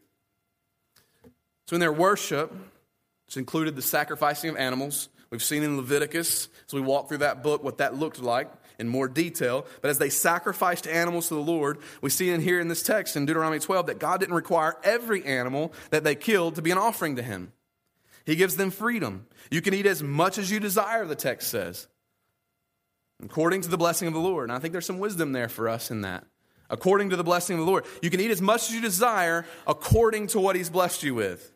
[1.69, 2.53] So, in their worship,
[3.29, 7.45] it's included the sacrificing of animals, we've seen in Leviticus, as we walk through that
[7.45, 9.67] book, what that looked like in more detail.
[9.83, 13.15] But as they sacrificed animals to the Lord, we see in here in this text
[13.15, 16.79] in Deuteronomy 12 that God didn't require every animal that they killed to be an
[16.79, 17.53] offering to Him.
[18.25, 19.27] He gives them freedom.
[19.51, 21.89] You can eat as much as you desire, the text says,
[23.23, 24.45] according to the blessing of the Lord.
[24.45, 26.25] And I think there's some wisdom there for us in that.
[26.69, 27.85] According to the blessing of the Lord.
[28.01, 31.53] You can eat as much as you desire according to what He's blessed you with.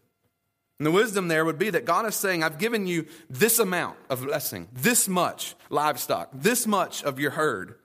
[0.79, 3.97] And the wisdom there would be that God is saying, I've given you this amount
[4.11, 7.77] of blessing, this much livestock, this much of your herd.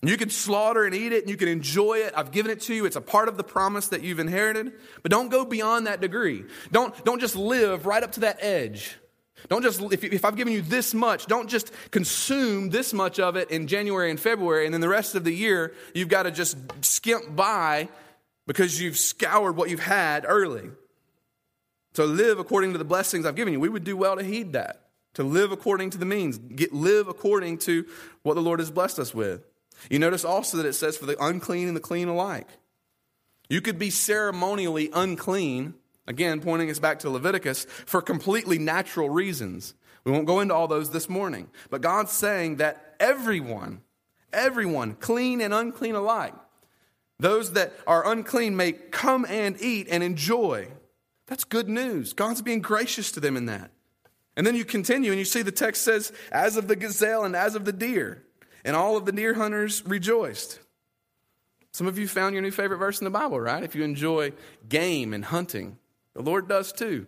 [0.00, 2.14] And you can slaughter and eat it and you can enjoy it.
[2.16, 2.86] I've given it to you.
[2.86, 4.72] It's a part of the promise that you've inherited.
[5.02, 6.44] But don't go beyond that degree.
[6.72, 8.96] Don't, don't just live right up to that edge.
[9.48, 13.36] Don't just, if, if I've given you this much, don't just consume this much of
[13.36, 16.30] it in January and February, and then the rest of the year you've got to
[16.30, 17.88] just skimp by
[18.46, 20.70] because you've scoured what you've had early.
[21.94, 23.60] To live according to the blessings I've given you.
[23.60, 24.80] We would do well to heed that.
[25.14, 26.38] To live according to the means.
[26.38, 27.84] Get, live according to
[28.22, 29.44] what the Lord has blessed us with.
[29.90, 32.48] You notice also that it says for the unclean and the clean alike.
[33.48, 35.74] You could be ceremonially unclean,
[36.06, 39.74] again, pointing us back to Leviticus, for completely natural reasons.
[40.04, 41.48] We won't go into all those this morning.
[41.70, 43.80] But God's saying that everyone,
[44.32, 46.34] everyone, clean and unclean alike,
[47.18, 50.68] those that are unclean may come and eat and enjoy
[51.30, 52.12] that's good news.
[52.12, 53.70] God's being gracious to them in that.
[54.36, 57.36] And then you continue and you see the text says, as of the gazelle and
[57.36, 58.24] as of the deer.
[58.64, 60.58] And all of the deer hunters rejoiced.
[61.72, 63.62] Some of you found your new favorite verse in the Bible, right?
[63.62, 64.32] If you enjoy
[64.68, 65.78] game and hunting,
[66.14, 67.06] the Lord does too.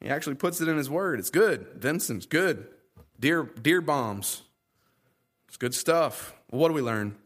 [0.00, 1.18] He actually puts it in His Word.
[1.18, 1.66] It's good.
[1.74, 2.68] Venton's good.
[3.18, 4.42] Deer, deer bombs.
[5.48, 6.32] It's good stuff.
[6.50, 7.16] What do we learn?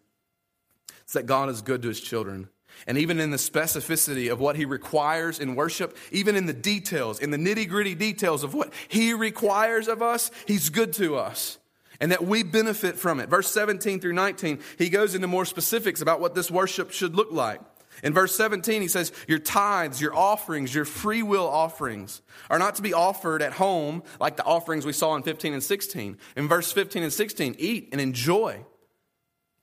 [1.03, 2.49] It's that God is good to His children.
[2.87, 7.19] And even in the specificity of what he requires in worship, even in the details,
[7.19, 11.59] in the nitty gritty details of what he requires of us, he's good to us.
[11.99, 13.31] And that we benefit from it.
[13.31, 17.33] Verse 17 through 19, he goes into more specifics about what this worship should look
[17.33, 17.61] like.
[18.03, 22.75] In verse 17, he says, Your tithes, your offerings, your free will offerings are not
[22.77, 26.19] to be offered at home like the offerings we saw in 15 and 16.
[26.37, 28.65] In verse 15 and 16, eat and enjoy.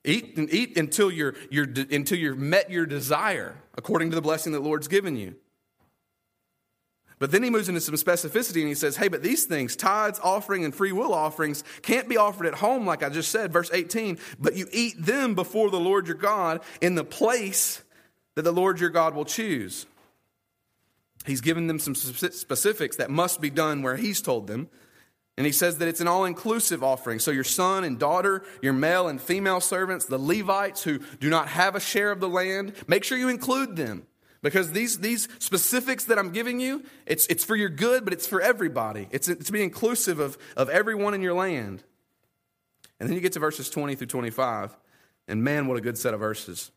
[0.04, 4.52] Eat and eat until you're, you're, until you've met your desire according to the blessing
[4.52, 5.34] that the Lord's given you.
[7.18, 10.20] But then he moves into some specificity and he says, Hey, but these things, tithes,
[10.22, 13.70] offering, and free will offerings, can't be offered at home, like I just said, verse
[13.72, 17.82] 18, but you eat them before the Lord your God in the place
[18.34, 19.86] that the Lord your God will choose.
[21.24, 24.68] He's given them some specifics that must be done where he's told them.
[25.36, 27.18] And he says that it's an all inclusive offering.
[27.18, 31.48] So, your son and daughter, your male and female servants, the Levites who do not
[31.48, 34.06] have a share of the land, make sure you include them.
[34.42, 38.26] Because these, these specifics that I'm giving you, it's, it's for your good, but it's
[38.26, 39.08] for everybody.
[39.10, 41.82] It's, it's to be inclusive of, of everyone in your land.
[43.00, 44.76] And then you get to verses 20 through 25.
[45.28, 46.70] And man, what a good set of verses.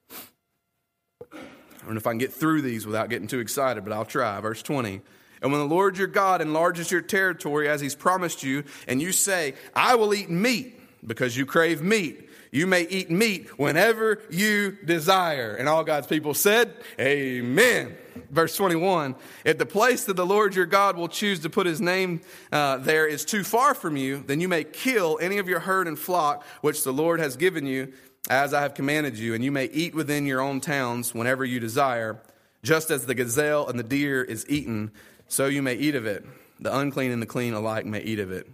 [1.21, 1.35] I
[1.81, 4.39] don't know if I can get through these without getting too excited, but I'll try.
[4.39, 5.01] Verse 20.
[5.41, 9.11] And when the Lord your God enlarges your territory as he's promised you, and you
[9.11, 14.77] say, I will eat meat because you crave meat, you may eat meat whenever you
[14.83, 15.55] desire.
[15.55, 17.95] And all God's people said, Amen.
[18.31, 21.81] Verse 21 If the place that the Lord your God will choose to put his
[21.81, 22.21] name
[22.51, 25.87] uh, there is too far from you, then you may kill any of your herd
[25.87, 27.93] and flock which the Lord has given you,
[28.29, 31.59] as I have commanded you, and you may eat within your own towns whenever you
[31.59, 32.21] desire,
[32.63, 34.91] just as the gazelle and the deer is eaten
[35.27, 36.25] so you may eat of it.
[36.59, 38.49] The unclean and the clean alike may eat of it.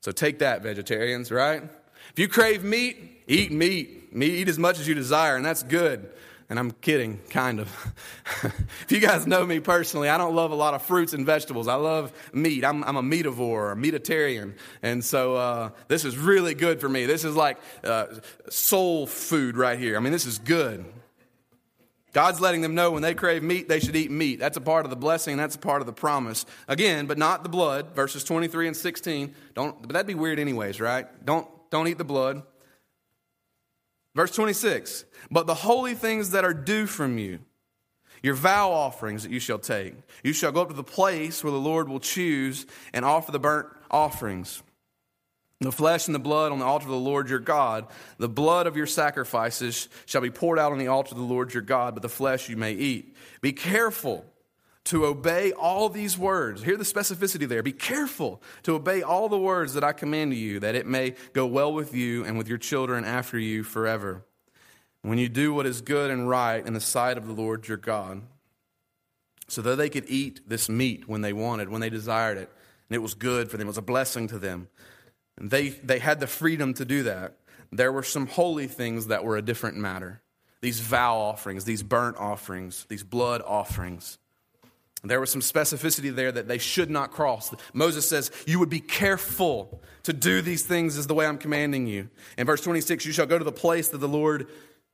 [0.00, 1.62] So take that, vegetarians, right?
[2.12, 4.14] If you crave meat, eat meat.
[4.14, 6.10] Meat, eat as much as you desire, and that's good.
[6.50, 7.94] And I'm kidding, kind of.
[8.44, 11.68] if you guys know me personally, I don't love a lot of fruits and vegetables.
[11.68, 12.64] I love meat.
[12.64, 14.54] I'm, I'm a meativore, a meatitarian.
[14.82, 17.06] And so uh, this is really good for me.
[17.06, 18.06] This is like uh,
[18.50, 19.96] soul food right here.
[19.96, 20.84] I mean, this is good.
[22.14, 24.38] God's letting them know when they crave meat, they should eat meat.
[24.38, 26.46] That's a part of the blessing, that's a part of the promise.
[26.68, 29.34] Again, but not the blood, verses 23 and 16.
[29.54, 31.06] Don't, but that'd be weird anyways, right?
[31.26, 32.42] Don't, don't eat the blood.
[34.14, 37.40] Verse 26, but the holy things that are due from you,
[38.22, 39.94] your vow offerings that you shall take.
[40.22, 43.40] You shall go up to the place where the Lord will choose and offer the
[43.40, 44.62] burnt offerings.
[45.60, 47.86] The flesh and the blood on the altar of the Lord your God.
[48.18, 51.54] The blood of your sacrifices shall be poured out on the altar of the Lord
[51.54, 53.16] your God, but the flesh you may eat.
[53.40, 54.26] Be careful
[54.84, 56.62] to obey all these words.
[56.62, 57.62] Hear the specificity there.
[57.62, 61.14] Be careful to obey all the words that I command to you, that it may
[61.32, 64.24] go well with you and with your children after you forever.
[65.00, 67.76] When you do what is good and right in the sight of the Lord your
[67.76, 68.22] God.
[69.48, 72.50] So that they could eat this meat when they wanted, when they desired it,
[72.88, 74.68] and it was good for them, it was a blessing to them.
[75.40, 77.36] They, they had the freedom to do that.
[77.72, 80.22] There were some holy things that were a different matter.
[80.60, 84.18] These vow offerings, these burnt offerings, these blood offerings.
[85.02, 87.54] There was some specificity there that they should not cross.
[87.74, 91.86] Moses says, You would be careful to do these things as the way I'm commanding
[91.86, 92.08] you.
[92.38, 94.46] In verse 26, you shall go to the place that the Lord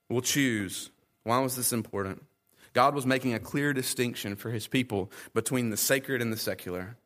[0.08, 0.90] will choose.
[1.22, 2.24] Why was this important?
[2.72, 6.96] God was making a clear distinction for his people between the sacred and the secular.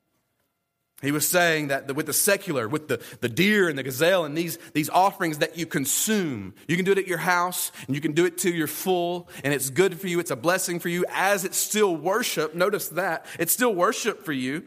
[1.03, 4.37] He was saying that with the secular, with the, the deer and the gazelle and
[4.37, 8.01] these, these offerings that you consume, you can do it at your house and you
[8.01, 10.19] can do it till you're full and it's good for you.
[10.19, 12.55] It's a blessing for you as it's still worship.
[12.55, 13.27] Notice that.
[13.39, 14.65] It's still worship for you,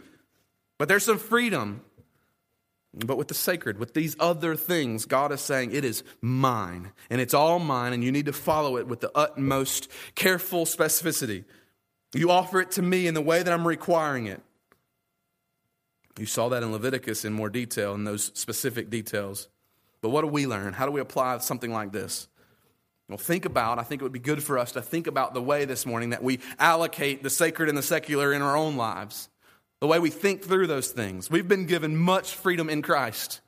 [0.78, 1.82] but there's some freedom.
[2.94, 7.22] But with the sacred, with these other things, God is saying it is mine and
[7.22, 11.46] it's all mine and you need to follow it with the utmost careful specificity.
[12.13, 14.42] You offer it to me in the way that I'm requiring it.
[16.17, 19.47] You saw that in Leviticus in more detail, in those specific details.
[20.01, 20.73] But what do we learn?
[20.73, 22.27] How do we apply something like this?
[23.10, 25.41] Well, think about, I think it would be good for us to think about the
[25.41, 29.30] way this morning that we allocate the sacred and the secular in our own lives,
[29.80, 31.30] the way we think through those things.
[31.30, 33.39] We've been given much freedom in Christ.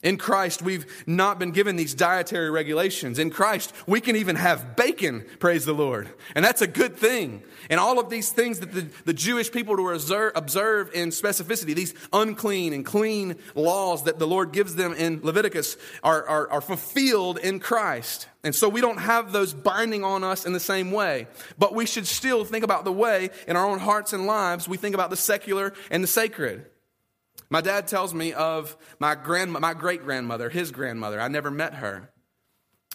[0.00, 3.18] In Christ, we've not been given these dietary regulations.
[3.18, 6.08] In Christ, we can even have bacon, praise the Lord.
[6.36, 7.42] And that's a good thing.
[7.68, 11.94] And all of these things that the, the Jewish people were observe, in specificity, these
[12.12, 17.38] unclean and clean laws that the Lord gives them in Leviticus, are, are, are fulfilled
[17.38, 18.28] in Christ.
[18.44, 21.26] And so we don't have those binding on us in the same way.
[21.58, 24.76] But we should still think about the way in our own hearts and lives we
[24.76, 26.66] think about the secular and the sacred.
[27.50, 31.20] My dad tells me of my, grand, my great grandmother, his grandmother.
[31.20, 32.10] I never met her.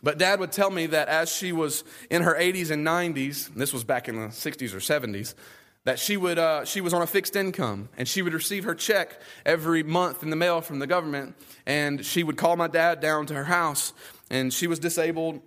[0.03, 3.59] But dad would tell me that as she was in her 80s and 90s, and
[3.59, 5.33] this was back in the 60s or 70s,
[5.85, 8.75] that she, would, uh, she was on a fixed income and she would receive her
[8.75, 11.35] check every month in the mail from the government.
[11.65, 13.93] And she would call my dad down to her house,
[14.29, 15.41] and she was disabled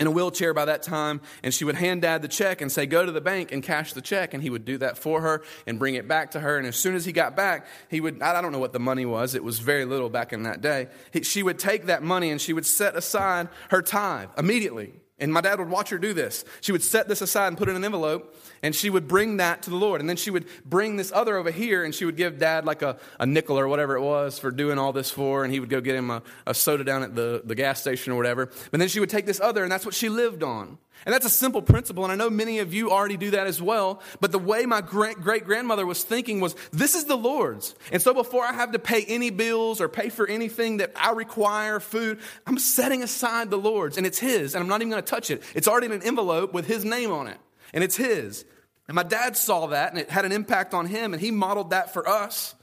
[0.00, 2.86] in a wheelchair by that time, and she would hand dad the check and say,
[2.86, 4.34] Go to the bank and cash the check.
[4.34, 6.56] And he would do that for her and bring it back to her.
[6.56, 9.04] And as soon as he got back, he would, I don't know what the money
[9.04, 10.88] was, it was very little back in that day.
[11.12, 14.94] He, she would take that money and she would set aside her tithe immediately.
[15.20, 16.44] And my dad would watch her do this.
[16.62, 19.36] She would set this aside and put it in an envelope, and she would bring
[19.36, 20.00] that to the Lord.
[20.00, 22.82] And then she would bring this other over here, and she would give dad like
[22.82, 25.68] a, a nickel or whatever it was for doing all this for, and he would
[25.68, 28.46] go get him a, a soda down at the, the gas station or whatever.
[28.70, 30.78] But then she would take this other, and that's what she lived on.
[31.06, 33.60] And that's a simple principle, and I know many of you already do that as
[33.60, 34.02] well.
[34.20, 37.74] But the way my great grandmother was thinking was, this is the Lord's.
[37.90, 41.12] And so before I have to pay any bills or pay for anything that I
[41.12, 45.02] require, food, I'm setting aside the Lord's, and it's His, and I'm not even going
[45.02, 45.42] to touch it.
[45.54, 47.38] It's already in an envelope with His name on it,
[47.72, 48.44] and it's His.
[48.90, 51.70] And my dad saw that, and it had an impact on him, and he modeled
[51.70, 52.56] that for us.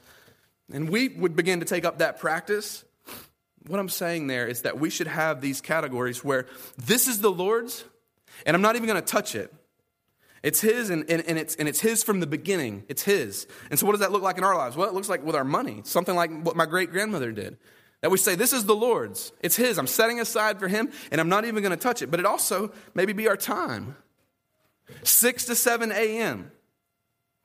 [0.70, 2.84] And we would begin to take up that practice.
[3.66, 6.44] What I'm saying there is that we should have these categories where
[6.76, 7.82] this is the Lord's,
[8.46, 9.52] and I'm not even going to touch it.
[10.42, 12.84] It's His, and, and, and, it's, and it's His from the beginning.
[12.88, 13.46] It's His.
[13.70, 14.76] And so, what does that look like in our lives?
[14.76, 17.56] Well, it looks like with our money, something like what my great grandmother did.
[18.00, 19.32] That we say, This is the Lord's.
[19.42, 19.78] It's His.
[19.78, 22.10] I'm setting aside for Him, and I'm not even going to touch it.
[22.10, 23.96] But it also maybe be our time
[25.02, 26.50] 6 to 7 a.m.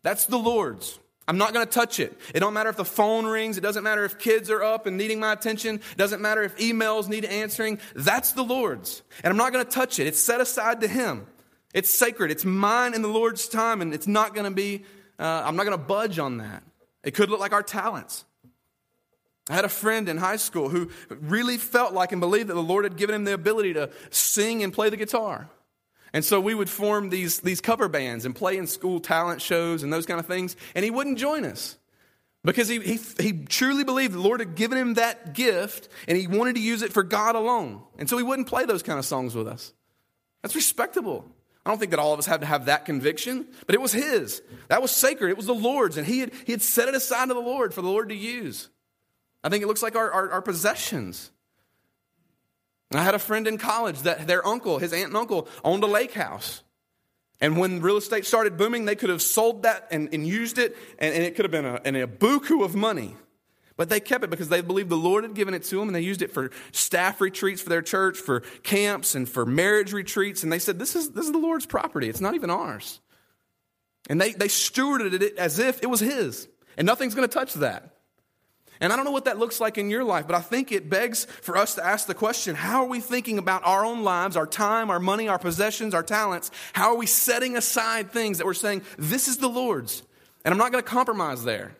[0.03, 0.99] That's the Lord's.
[1.27, 2.17] I'm not going to touch it.
[2.33, 3.57] It don't matter if the phone rings.
[3.57, 5.75] It doesn't matter if kids are up and needing my attention.
[5.75, 7.79] It doesn't matter if emails need answering.
[7.95, 9.03] That's the Lord's.
[9.23, 10.07] And I'm not going to touch it.
[10.07, 11.25] It's set aside to Him.
[11.73, 12.29] It's sacred.
[12.29, 14.83] It's mine in the Lord's time, and it's not going to be,
[15.17, 16.63] uh, I'm not going to budge on that.
[17.03, 18.25] It could look like our talents.
[19.49, 22.63] I had a friend in high school who really felt like and believed that the
[22.63, 25.49] Lord had given him the ability to sing and play the guitar.
[26.13, 29.81] And so we would form these, these cover bands and play in school talent shows
[29.81, 31.77] and those kind of things, and he wouldn't join us.
[32.45, 36.27] Because he, he, he truly believed the Lord had given him that gift and he
[36.27, 37.81] wanted to use it for God alone.
[37.97, 39.73] And so he wouldn't play those kind of songs with us.
[40.41, 41.25] That's respectable.
[41.65, 43.93] I don't think that all of us have to have that conviction, but it was
[43.93, 44.41] his.
[44.67, 45.29] That was sacred.
[45.29, 47.73] It was the Lord's, and he had, he had set it aside to the Lord
[47.73, 48.69] for the Lord to use.
[49.41, 51.31] I think it looks like our, our, our possessions.
[52.91, 55.87] I had a friend in college that their uncle, his aunt and uncle, owned a
[55.87, 56.63] lake house.
[57.41, 60.77] And when real estate started booming, they could have sold that and, and used it,
[60.99, 63.15] and, and, it could have been a, a buku of money.
[63.75, 65.95] But they kept it because they believed the Lord had given it to them and
[65.95, 70.43] they used it for staff retreats for their church, for camps, and for marriage retreats.
[70.43, 72.07] And they said, This is, this is the Lord's property.
[72.07, 73.01] It's not even ours.
[74.09, 76.47] And they, they stewarded it as if it was His.
[76.77, 77.92] And nothing's going to touch that.
[78.79, 80.89] And I don't know what that looks like in your life, but I think it
[80.89, 84.35] begs for us to ask the question how are we thinking about our own lives,
[84.35, 86.51] our time, our money, our possessions, our talents?
[86.73, 90.03] How are we setting aside things that we're saying, this is the Lord's?
[90.43, 91.75] And I'm not going to compromise there.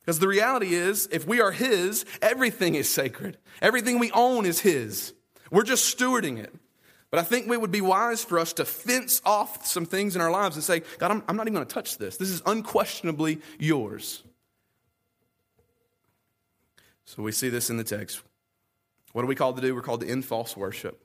[0.00, 3.38] Because the reality is, if we are His, everything is sacred.
[3.62, 5.14] Everything we own is His.
[5.50, 6.52] We're just stewarding it.
[7.10, 10.20] But I think it would be wise for us to fence off some things in
[10.20, 12.16] our lives and say, God, I'm, I'm not even going to touch this.
[12.16, 14.24] This is unquestionably yours.
[17.04, 18.22] So we see this in the text.
[19.12, 19.74] What are we called to do?
[19.74, 21.04] We're called to end false worship.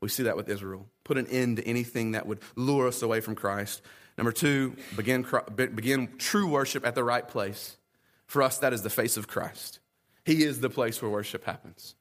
[0.00, 0.86] We see that with Israel.
[1.04, 3.82] Put an end to anything that would lure us away from Christ.
[4.18, 7.76] Number two, begin, begin true worship at the right place.
[8.26, 9.80] For us, that is the face of Christ.
[10.24, 11.94] He is the place where worship happens.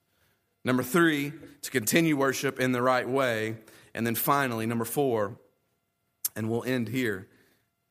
[0.63, 3.57] Number three, to continue worship in the right way.
[3.93, 5.37] And then finally, number four,
[6.35, 7.27] and we'll end here.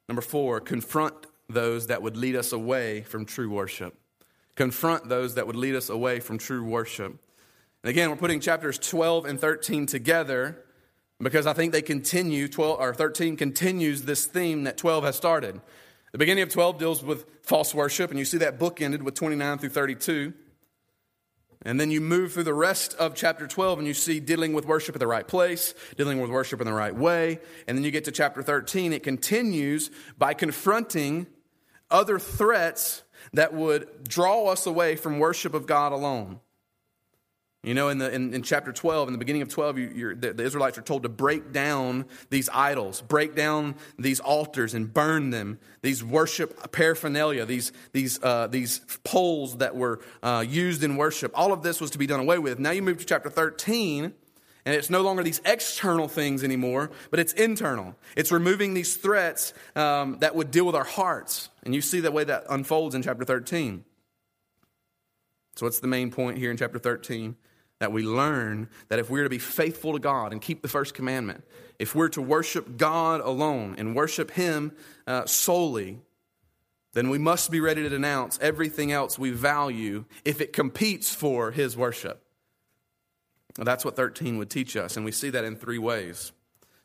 [0.09, 1.15] Number four, confront
[1.49, 4.00] those that would lead us away from true worship
[4.61, 7.19] confront those that would lead us away from true worship.
[7.83, 10.63] And again, we're putting chapters 12 and 13 together
[11.19, 15.59] because I think they continue, 12 or 13 continues this theme that 12 has started.
[16.13, 19.15] The beginning of 12 deals with false worship, and you see that book ended with
[19.15, 20.35] 29 through 32.
[21.63, 24.67] And then you move through the rest of chapter 12 and you see dealing with
[24.67, 27.39] worship at the right place, dealing with worship in the right way.
[27.67, 28.93] And then you get to chapter 13.
[28.93, 31.29] It continues by confronting
[31.91, 36.41] other threats that would draw us away from worship of God alone.
[37.63, 40.33] You know, in, the, in, in chapter 12, in the beginning of 12, you, the,
[40.33, 45.29] the Israelites are told to break down these idols, break down these altars and burn
[45.29, 51.33] them, these worship paraphernalia, these, these, uh, these poles that were uh, used in worship.
[51.35, 52.59] All of this was to be done away with.
[52.59, 54.15] Now you move to chapter 13,
[54.65, 57.97] and it's no longer these external things anymore, but it's internal.
[58.17, 61.49] It's removing these threats um, that would deal with our hearts.
[61.63, 63.85] And you see the way that unfolds in chapter 13.
[65.57, 67.37] So, what's the main point here in chapter 13?
[67.81, 70.95] That we learn that if we're to be faithful to God and keep the first
[70.95, 71.45] commandment,
[71.79, 74.73] if we're to worship God alone and worship Him
[75.07, 75.99] uh, solely,
[76.93, 81.51] then we must be ready to denounce everything else we value if it competes for
[81.53, 82.23] His worship.
[83.57, 86.33] That's what 13 would teach us, and we see that in three ways.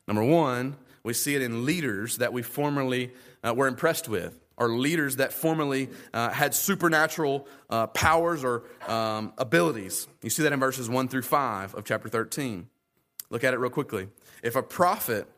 [0.06, 3.12] Number one, we see it in leaders that we formerly
[3.42, 9.32] uh, were impressed with, or leaders that formerly uh, had supernatural uh, powers or um,
[9.38, 10.08] abilities.
[10.22, 12.68] You see that in verses 1 through 5 of chapter 13.
[13.30, 14.08] Look at it real quickly.
[14.42, 15.28] If a prophet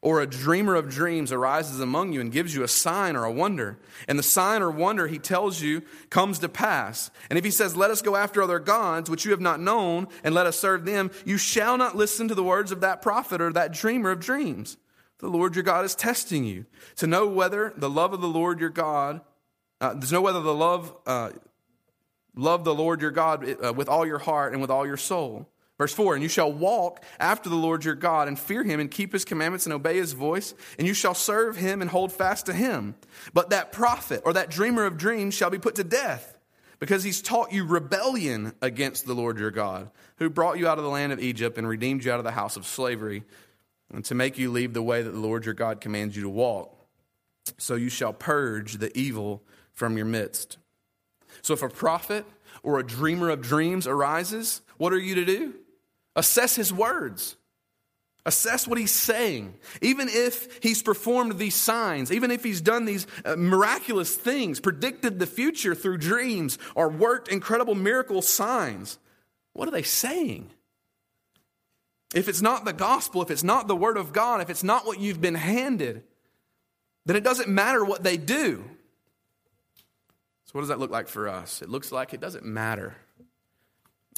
[0.00, 3.32] or a dreamer of dreams arises among you and gives you a sign or a
[3.32, 7.50] wonder, and the sign or wonder he tells you comes to pass, and if he
[7.50, 10.58] says, Let us go after other gods which you have not known, and let us
[10.58, 14.10] serve them, you shall not listen to the words of that prophet or that dreamer
[14.10, 14.76] of dreams.
[15.18, 18.60] The Lord your God is testing you to know whether the love of the Lord
[18.60, 19.20] your God,
[19.80, 21.30] uh, to know whether the love, uh,
[22.36, 25.48] love the Lord your God uh, with all your heart and with all your soul.
[25.78, 28.90] Verse 4 And you shall walk after the Lord your God and fear him and
[28.90, 32.46] keep his commandments and obey his voice, and you shall serve him and hold fast
[32.46, 32.94] to him.
[33.32, 36.38] But that prophet or that dreamer of dreams shall be put to death
[36.80, 40.84] because he's taught you rebellion against the Lord your God, who brought you out of
[40.84, 43.24] the land of Egypt and redeemed you out of the house of slavery,
[43.92, 46.28] and to make you leave the way that the Lord your God commands you to
[46.28, 46.74] walk.
[47.56, 50.58] So you shall purge the evil from your midst.
[51.42, 52.26] So if a prophet
[52.62, 55.54] or a dreamer of dreams arises, what are you to do?
[56.18, 57.36] Assess his words.
[58.26, 59.54] Assess what he's saying.
[59.80, 65.20] Even if he's performed these signs, even if he's done these uh, miraculous things, predicted
[65.20, 68.98] the future through dreams, or worked incredible miracle signs,
[69.52, 70.50] what are they saying?
[72.12, 74.86] If it's not the gospel, if it's not the word of God, if it's not
[74.86, 76.02] what you've been handed,
[77.06, 78.64] then it doesn't matter what they do.
[80.46, 81.62] So, what does that look like for us?
[81.62, 82.96] It looks like it doesn't matter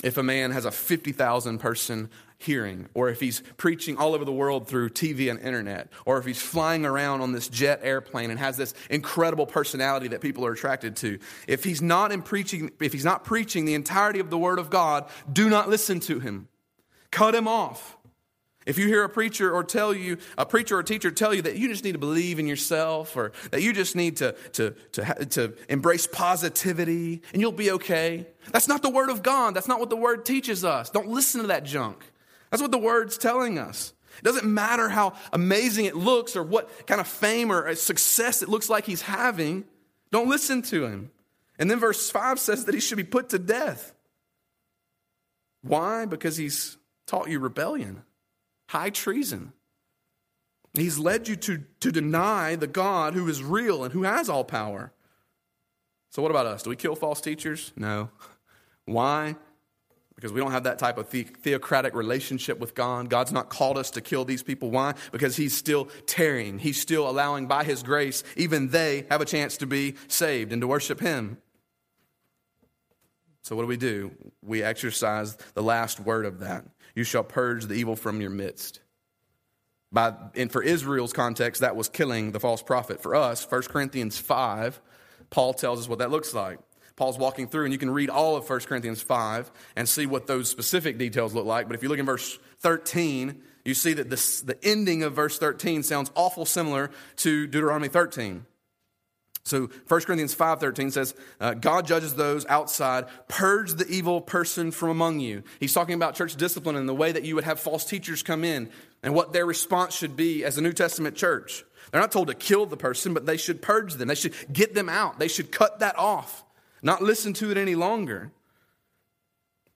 [0.03, 4.33] if a man has a 50,000 person hearing, or if he's preaching all over the
[4.33, 8.39] world through TV and internet, or if he's flying around on this jet airplane and
[8.39, 11.19] has this incredible personality that people are attracted to.
[11.47, 14.71] If he's not in preaching, if he's not preaching the entirety of the word of
[14.71, 16.49] God, do not listen to him.
[17.11, 17.99] Cut him off.
[18.71, 21.57] If you hear a preacher or tell you, a preacher or teacher tell you that
[21.57, 25.27] you just need to believe in yourself or that you just need to, to, to,
[25.27, 29.55] to embrace positivity and you'll be okay, that's not the word of God.
[29.55, 30.89] That's not what the word teaches us.
[30.89, 32.05] Don't listen to that junk.
[32.51, 33.93] That's what the word's telling us.
[34.19, 38.49] It doesn't matter how amazing it looks or what kind of fame or success it
[38.49, 39.65] looks like he's having.
[40.13, 41.11] Don't listen to him.
[41.59, 43.95] And then verse 5 says that he should be put to death.
[45.63, 46.07] Why?
[46.07, 46.77] Because he's
[47.09, 48.05] taught you rebellion,
[48.71, 49.53] high treason.
[50.75, 54.45] He's led you to, to deny the God who is real and who has all
[54.45, 54.93] power.
[56.11, 56.63] So, what about us?
[56.63, 57.73] Do we kill false teachers?
[57.77, 58.11] No.
[58.85, 59.35] Why?
[60.15, 63.11] Because we don't have that type of the- theocratic relationship with God.
[63.11, 64.71] God's not called us to kill these people.
[64.71, 64.95] Why?
[65.11, 66.61] Because He's still tarrying.
[66.61, 70.63] He's still allowing, by His grace, even they have a chance to be saved and
[70.63, 71.39] to worship Him.
[73.43, 74.13] So, what do we do?
[74.43, 76.65] We exercise the last word of that.
[77.01, 78.81] You shall purge the evil from your midst.
[79.91, 83.03] By, and for Israel's context, that was killing the false prophet.
[83.03, 84.79] For us, 1 Corinthians 5,
[85.31, 86.59] Paul tells us what that looks like.
[86.97, 90.27] Paul's walking through, and you can read all of 1 Corinthians 5 and see what
[90.27, 91.69] those specific details look like.
[91.69, 95.39] But if you look in verse 13, you see that this, the ending of verse
[95.39, 98.45] 13 sounds awful similar to Deuteronomy 13.
[99.51, 104.91] So 1 Corinthians 5.13 says, uh, God judges those outside, purge the evil person from
[104.91, 105.43] among you.
[105.59, 108.45] He's talking about church discipline and the way that you would have false teachers come
[108.45, 108.71] in
[109.03, 111.65] and what their response should be as a New Testament church.
[111.91, 114.07] They're not told to kill the person, but they should purge them.
[114.07, 115.19] They should get them out.
[115.19, 116.45] They should cut that off,
[116.81, 118.31] not listen to it any longer.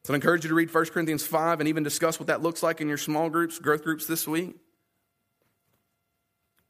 [0.05, 2.63] So I encourage you to read 1 Corinthians 5 and even discuss what that looks
[2.63, 4.55] like in your small groups, growth groups this week.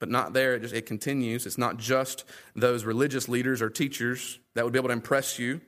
[0.05, 1.47] But not there, it, just, it continues.
[1.47, 2.25] It's not just
[2.55, 5.63] those religious leaders or teachers that would be able to impress you,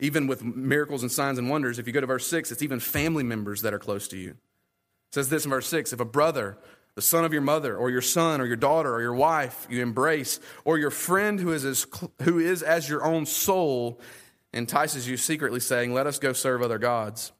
[0.00, 1.78] even with miracles and signs and wonders.
[1.78, 4.30] If you go to verse 6, it's even family members that are close to you.
[4.30, 6.58] It says this in verse 6 If a brother,
[6.96, 9.80] the son of your mother, or your son, or your daughter, or your wife you
[9.80, 11.86] embrace, or your friend who is as,
[12.22, 14.00] who is as your own soul
[14.52, 17.30] entices you secretly, saying, Let us go serve other gods,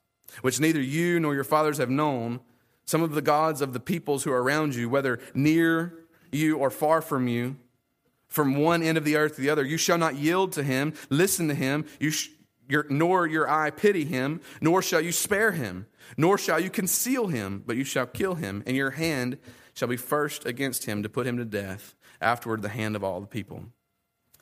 [0.43, 2.39] which neither you nor your fathers have known,
[2.84, 6.70] some of the gods of the peoples who are around you, whether near you or
[6.70, 7.56] far from you,
[8.28, 9.64] from one end of the earth to the other.
[9.64, 12.30] You shall not yield to him, listen to him, you sh-
[12.68, 17.28] your, nor your eye pity him, nor shall you spare him, nor shall you conceal
[17.28, 19.38] him, but you shall kill him, and your hand
[19.72, 23.20] shall be first against him to put him to death, afterward the hand of all
[23.20, 23.64] the people.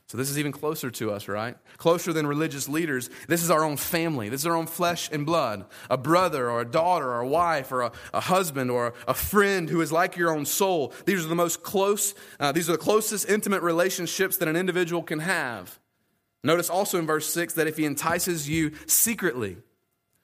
[0.09, 1.57] So this is even closer to us, right?
[1.79, 3.11] Closer than religious leaders.
[3.27, 4.29] This is our own family.
[4.29, 5.67] This is our own flesh and blood.
[5.91, 9.69] A brother or a daughter or a wife or a, a husband or a friend
[9.69, 10.93] who is like your own soul.
[11.07, 15.03] These are the most close, uh, these are the closest intimate relationships that an individual
[15.03, 15.81] can have.
[16.45, 19.57] Notice also in verse 6 that if he entices you secretly,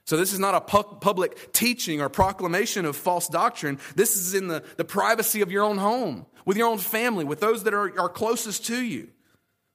[0.05, 3.79] so this is not a pu- public teaching or proclamation of false doctrine.
[3.95, 7.41] This is in the, the privacy of your own home, with your own family, with
[7.41, 9.09] those that are, are closest to you.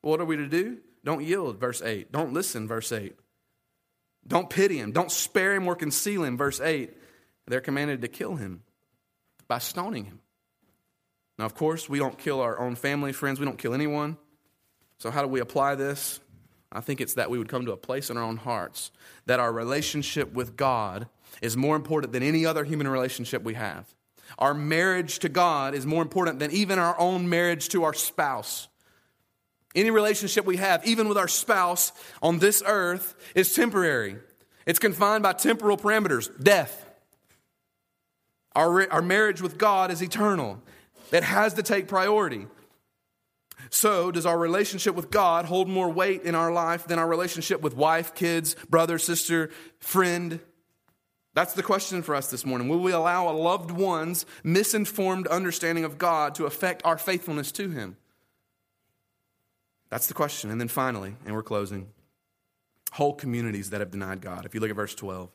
[0.02, 0.78] What are we to do?
[1.04, 2.12] Don't yield, verse 8.
[2.12, 3.14] Don't listen, verse 8.
[4.26, 4.92] Don't pity him.
[4.92, 6.92] Don't spare him or conceal him, verse 8.
[7.46, 8.62] They're commanded to kill him
[9.48, 10.20] by stoning him.
[11.38, 13.38] Now, of course, we don't kill our own family, friends.
[13.40, 14.18] We don't kill anyone.
[14.98, 16.20] So, how do we apply this?
[16.70, 18.90] I think it's that we would come to a place in our own hearts
[19.26, 21.08] that our relationship with God
[21.40, 23.86] is more important than any other human relationship we have.
[24.38, 28.68] Our marriage to God is more important than even our own marriage to our spouse.
[29.74, 31.92] Any relationship we have, even with our spouse
[32.22, 34.16] on this earth, is temporary.
[34.66, 36.84] It's confined by temporal parameters, death.
[38.54, 40.60] Our, our marriage with God is eternal.
[41.12, 42.46] It has to take priority.
[43.70, 47.60] So, does our relationship with God hold more weight in our life than our relationship
[47.60, 50.40] with wife, kids, brother, sister, friend?
[51.34, 52.68] That's the question for us this morning.
[52.68, 57.68] Will we allow a loved one's misinformed understanding of God to affect our faithfulness to
[57.68, 57.96] Him?
[59.90, 60.50] That's the question.
[60.50, 61.88] And then finally, and we're closing,
[62.92, 64.44] whole communities that have denied God.
[64.44, 65.30] If you look at verse 12,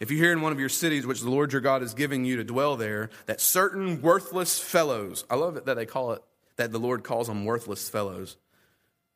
[0.00, 2.24] if you hear in one of your cities, which the Lord your God is giving
[2.24, 6.22] you to dwell there, that certain worthless fellows, I love it that they call it,
[6.56, 8.36] that the Lord calls them worthless fellows.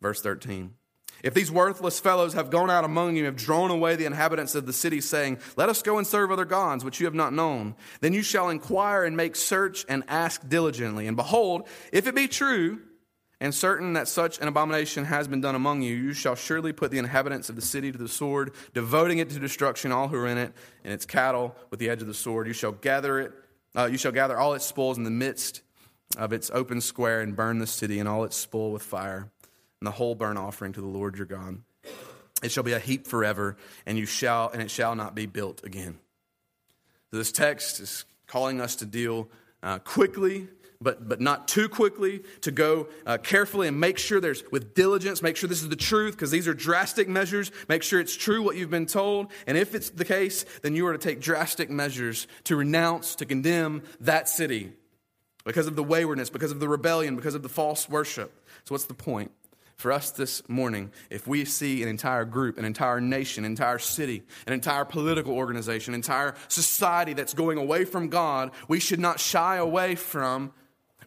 [0.00, 0.74] Verse 13.
[1.22, 4.66] If these worthless fellows have gone out among you, have drawn away the inhabitants of
[4.66, 7.74] the city, saying, Let us go and serve other gods, which you have not known,
[8.00, 11.08] then you shall inquire and make search and ask diligently.
[11.08, 12.80] And behold, if it be true,
[13.41, 16.91] and certain that such an abomination has been done among you, you shall surely put
[16.91, 20.26] the inhabitants of the city to the sword, devoting it to destruction, all who are
[20.26, 22.49] in it, and its cattle with the edge of the sword.
[22.49, 23.32] You shall gather it,
[23.76, 25.62] uh, you shall gather all its spoils in the midst
[26.16, 29.30] of its open square, and burn the city and all its spoil with fire,
[29.80, 31.62] and the whole burnt offering to the Lord your God.
[32.43, 35.64] It shall be a heap forever, and you shall, and it shall not be built
[35.64, 35.99] again.
[37.11, 39.28] This text is calling us to deal
[39.62, 40.49] uh, quickly
[40.80, 45.22] but, but not too quickly, to go uh, carefully and make sure there's, with diligence,
[45.22, 47.50] make sure this is the truth, because these are drastic measures.
[47.68, 49.32] Make sure it's true what you've been told.
[49.46, 53.26] And if it's the case, then you are to take drastic measures to renounce, to
[53.26, 54.72] condemn that city
[55.44, 58.32] because of the waywardness, because of the rebellion, because of the false worship.
[58.64, 59.32] So, what's the point?
[59.78, 63.78] for us this morning, if we see an entire group, an entire nation, an entire
[63.78, 68.98] city, an entire political organization, an entire society that's going away from God, we should
[68.98, 70.52] not shy away from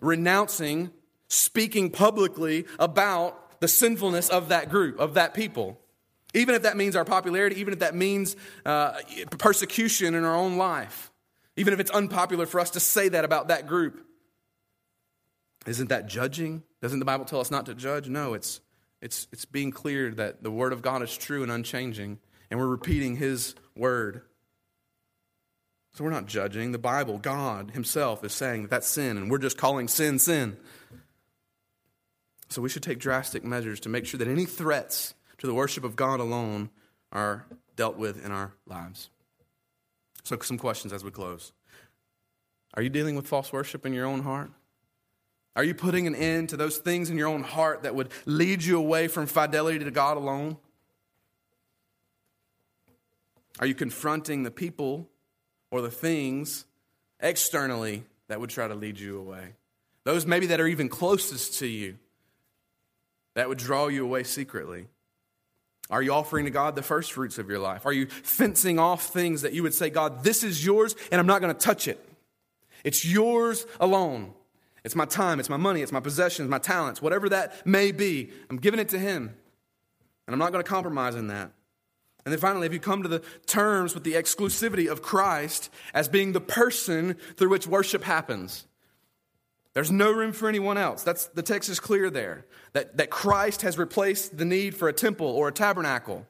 [0.02, 0.92] renouncing,
[1.30, 5.80] speaking publicly about the sinfulness of that group, of that people.
[6.34, 8.36] Even if that means our popularity, even if that means
[8.66, 8.94] uh,
[9.38, 11.12] persecution in our own life,
[11.56, 14.06] even if it's unpopular for us to say that about that group.
[15.68, 16.64] Isn't that judging?
[16.82, 18.10] Doesn't the Bible tell us not to judge?
[18.10, 18.62] No, it's,
[19.02, 22.18] it's, it's being clear that the Word of God is true and unchanging,
[22.50, 24.22] and we're repeating His Word.
[25.94, 26.72] So we're not judging.
[26.72, 30.58] The Bible, God Himself, is saying that that's sin, and we're just calling sin sin.
[32.50, 35.84] So we should take drastic measures to make sure that any threats to the worship
[35.84, 36.70] of God alone
[37.12, 39.10] are dealt with in our lives.
[40.24, 41.52] So, some questions as we close.
[42.74, 44.52] Are you dealing with false worship in your own heart?
[45.56, 48.64] Are you putting an end to those things in your own heart that would lead
[48.64, 50.58] you away from fidelity to God alone?
[53.60, 55.10] Are you confronting the people
[55.72, 56.66] or the things
[57.20, 59.56] externally that would try to lead you away?
[60.04, 61.98] Those maybe that are even closest to you
[63.34, 64.88] that would draw you away secretly.
[65.90, 67.86] Are you offering to God the first fruits of your life?
[67.86, 71.28] Are you fencing off things that you would say, God, this is yours and I'm
[71.28, 72.00] not going to touch it?
[72.84, 74.34] It's yours alone.
[74.84, 78.32] It's my time, it's my money, it's my possessions, my talents, whatever that may be.
[78.50, 79.36] I'm giving it to Him.
[80.26, 81.52] And I'm not going to compromise in that.
[82.24, 86.08] And then finally, if you come to the terms with the exclusivity of Christ as
[86.08, 88.68] being the person through which worship happens,
[89.74, 91.04] there's no room for anyone else.
[91.04, 94.94] That's, the text is clear there that, that Christ has replaced the need for a
[94.94, 96.26] temple or a tabernacle.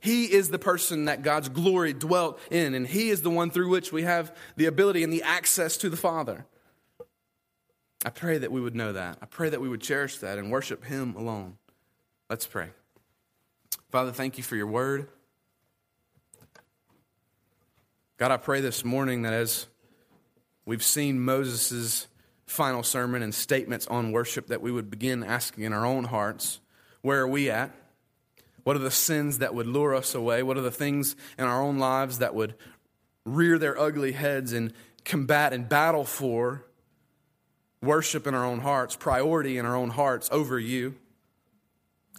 [0.00, 3.68] He is the person that God's glory dwelt in, and He is the one through
[3.68, 6.46] which we have the ability and the access to the Father.
[8.04, 9.18] I pray that we would know that.
[9.20, 11.58] I pray that we would cherish that and worship Him alone.
[12.30, 12.70] Let's pray.
[13.90, 15.08] Father, thank you for your word.
[18.20, 19.66] God, I pray this morning that as
[20.66, 22.06] we've seen Moses'
[22.44, 26.60] final sermon and statements on worship, that we would begin asking in our own hearts,
[27.00, 27.74] where are we at?
[28.62, 30.42] What are the sins that would lure us away?
[30.42, 32.56] What are the things in our own lives that would
[33.24, 34.74] rear their ugly heads and
[35.06, 36.66] combat and battle for
[37.80, 40.94] worship in our own hearts, priority in our own hearts over you.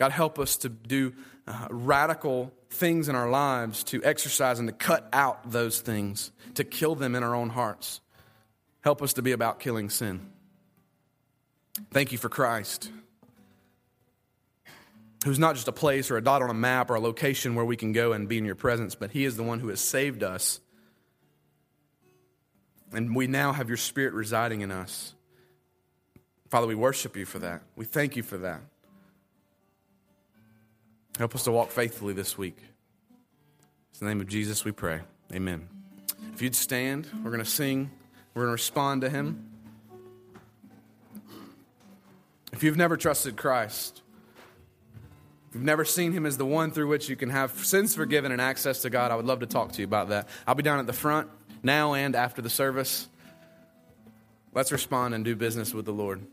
[0.02, 1.14] God, help us to do
[1.46, 6.64] uh, radical things in our lives to exercise and to cut out those things, to
[6.64, 8.02] kill them in our own hearts.
[8.84, 10.28] Help us to be about killing sin.
[11.92, 12.90] Thank you for Christ,
[15.24, 17.64] who's not just a place or a dot on a map or a location where
[17.64, 19.82] we can go and be in your presence, but He is the one who has
[19.82, 20.60] saved us.
[22.92, 25.14] And we now have your Spirit residing in us.
[26.50, 27.62] Father, we worship you for that.
[27.76, 28.62] We thank you for that.
[31.22, 32.58] Help us to walk faithfully this week.
[32.58, 35.02] In the name of Jesus, we pray.
[35.32, 35.70] Amen.
[36.34, 37.92] If you'd stand, we're going to sing,
[38.34, 39.48] we're going to respond to him.
[42.52, 44.02] If you've never trusted Christ,
[45.54, 48.42] you've never seen him as the one through which you can have sins forgiven and
[48.42, 50.28] access to God, I would love to talk to you about that.
[50.48, 51.30] I'll be down at the front
[51.62, 53.08] now and after the service.
[54.56, 56.26] Let's respond and do business with the Lord.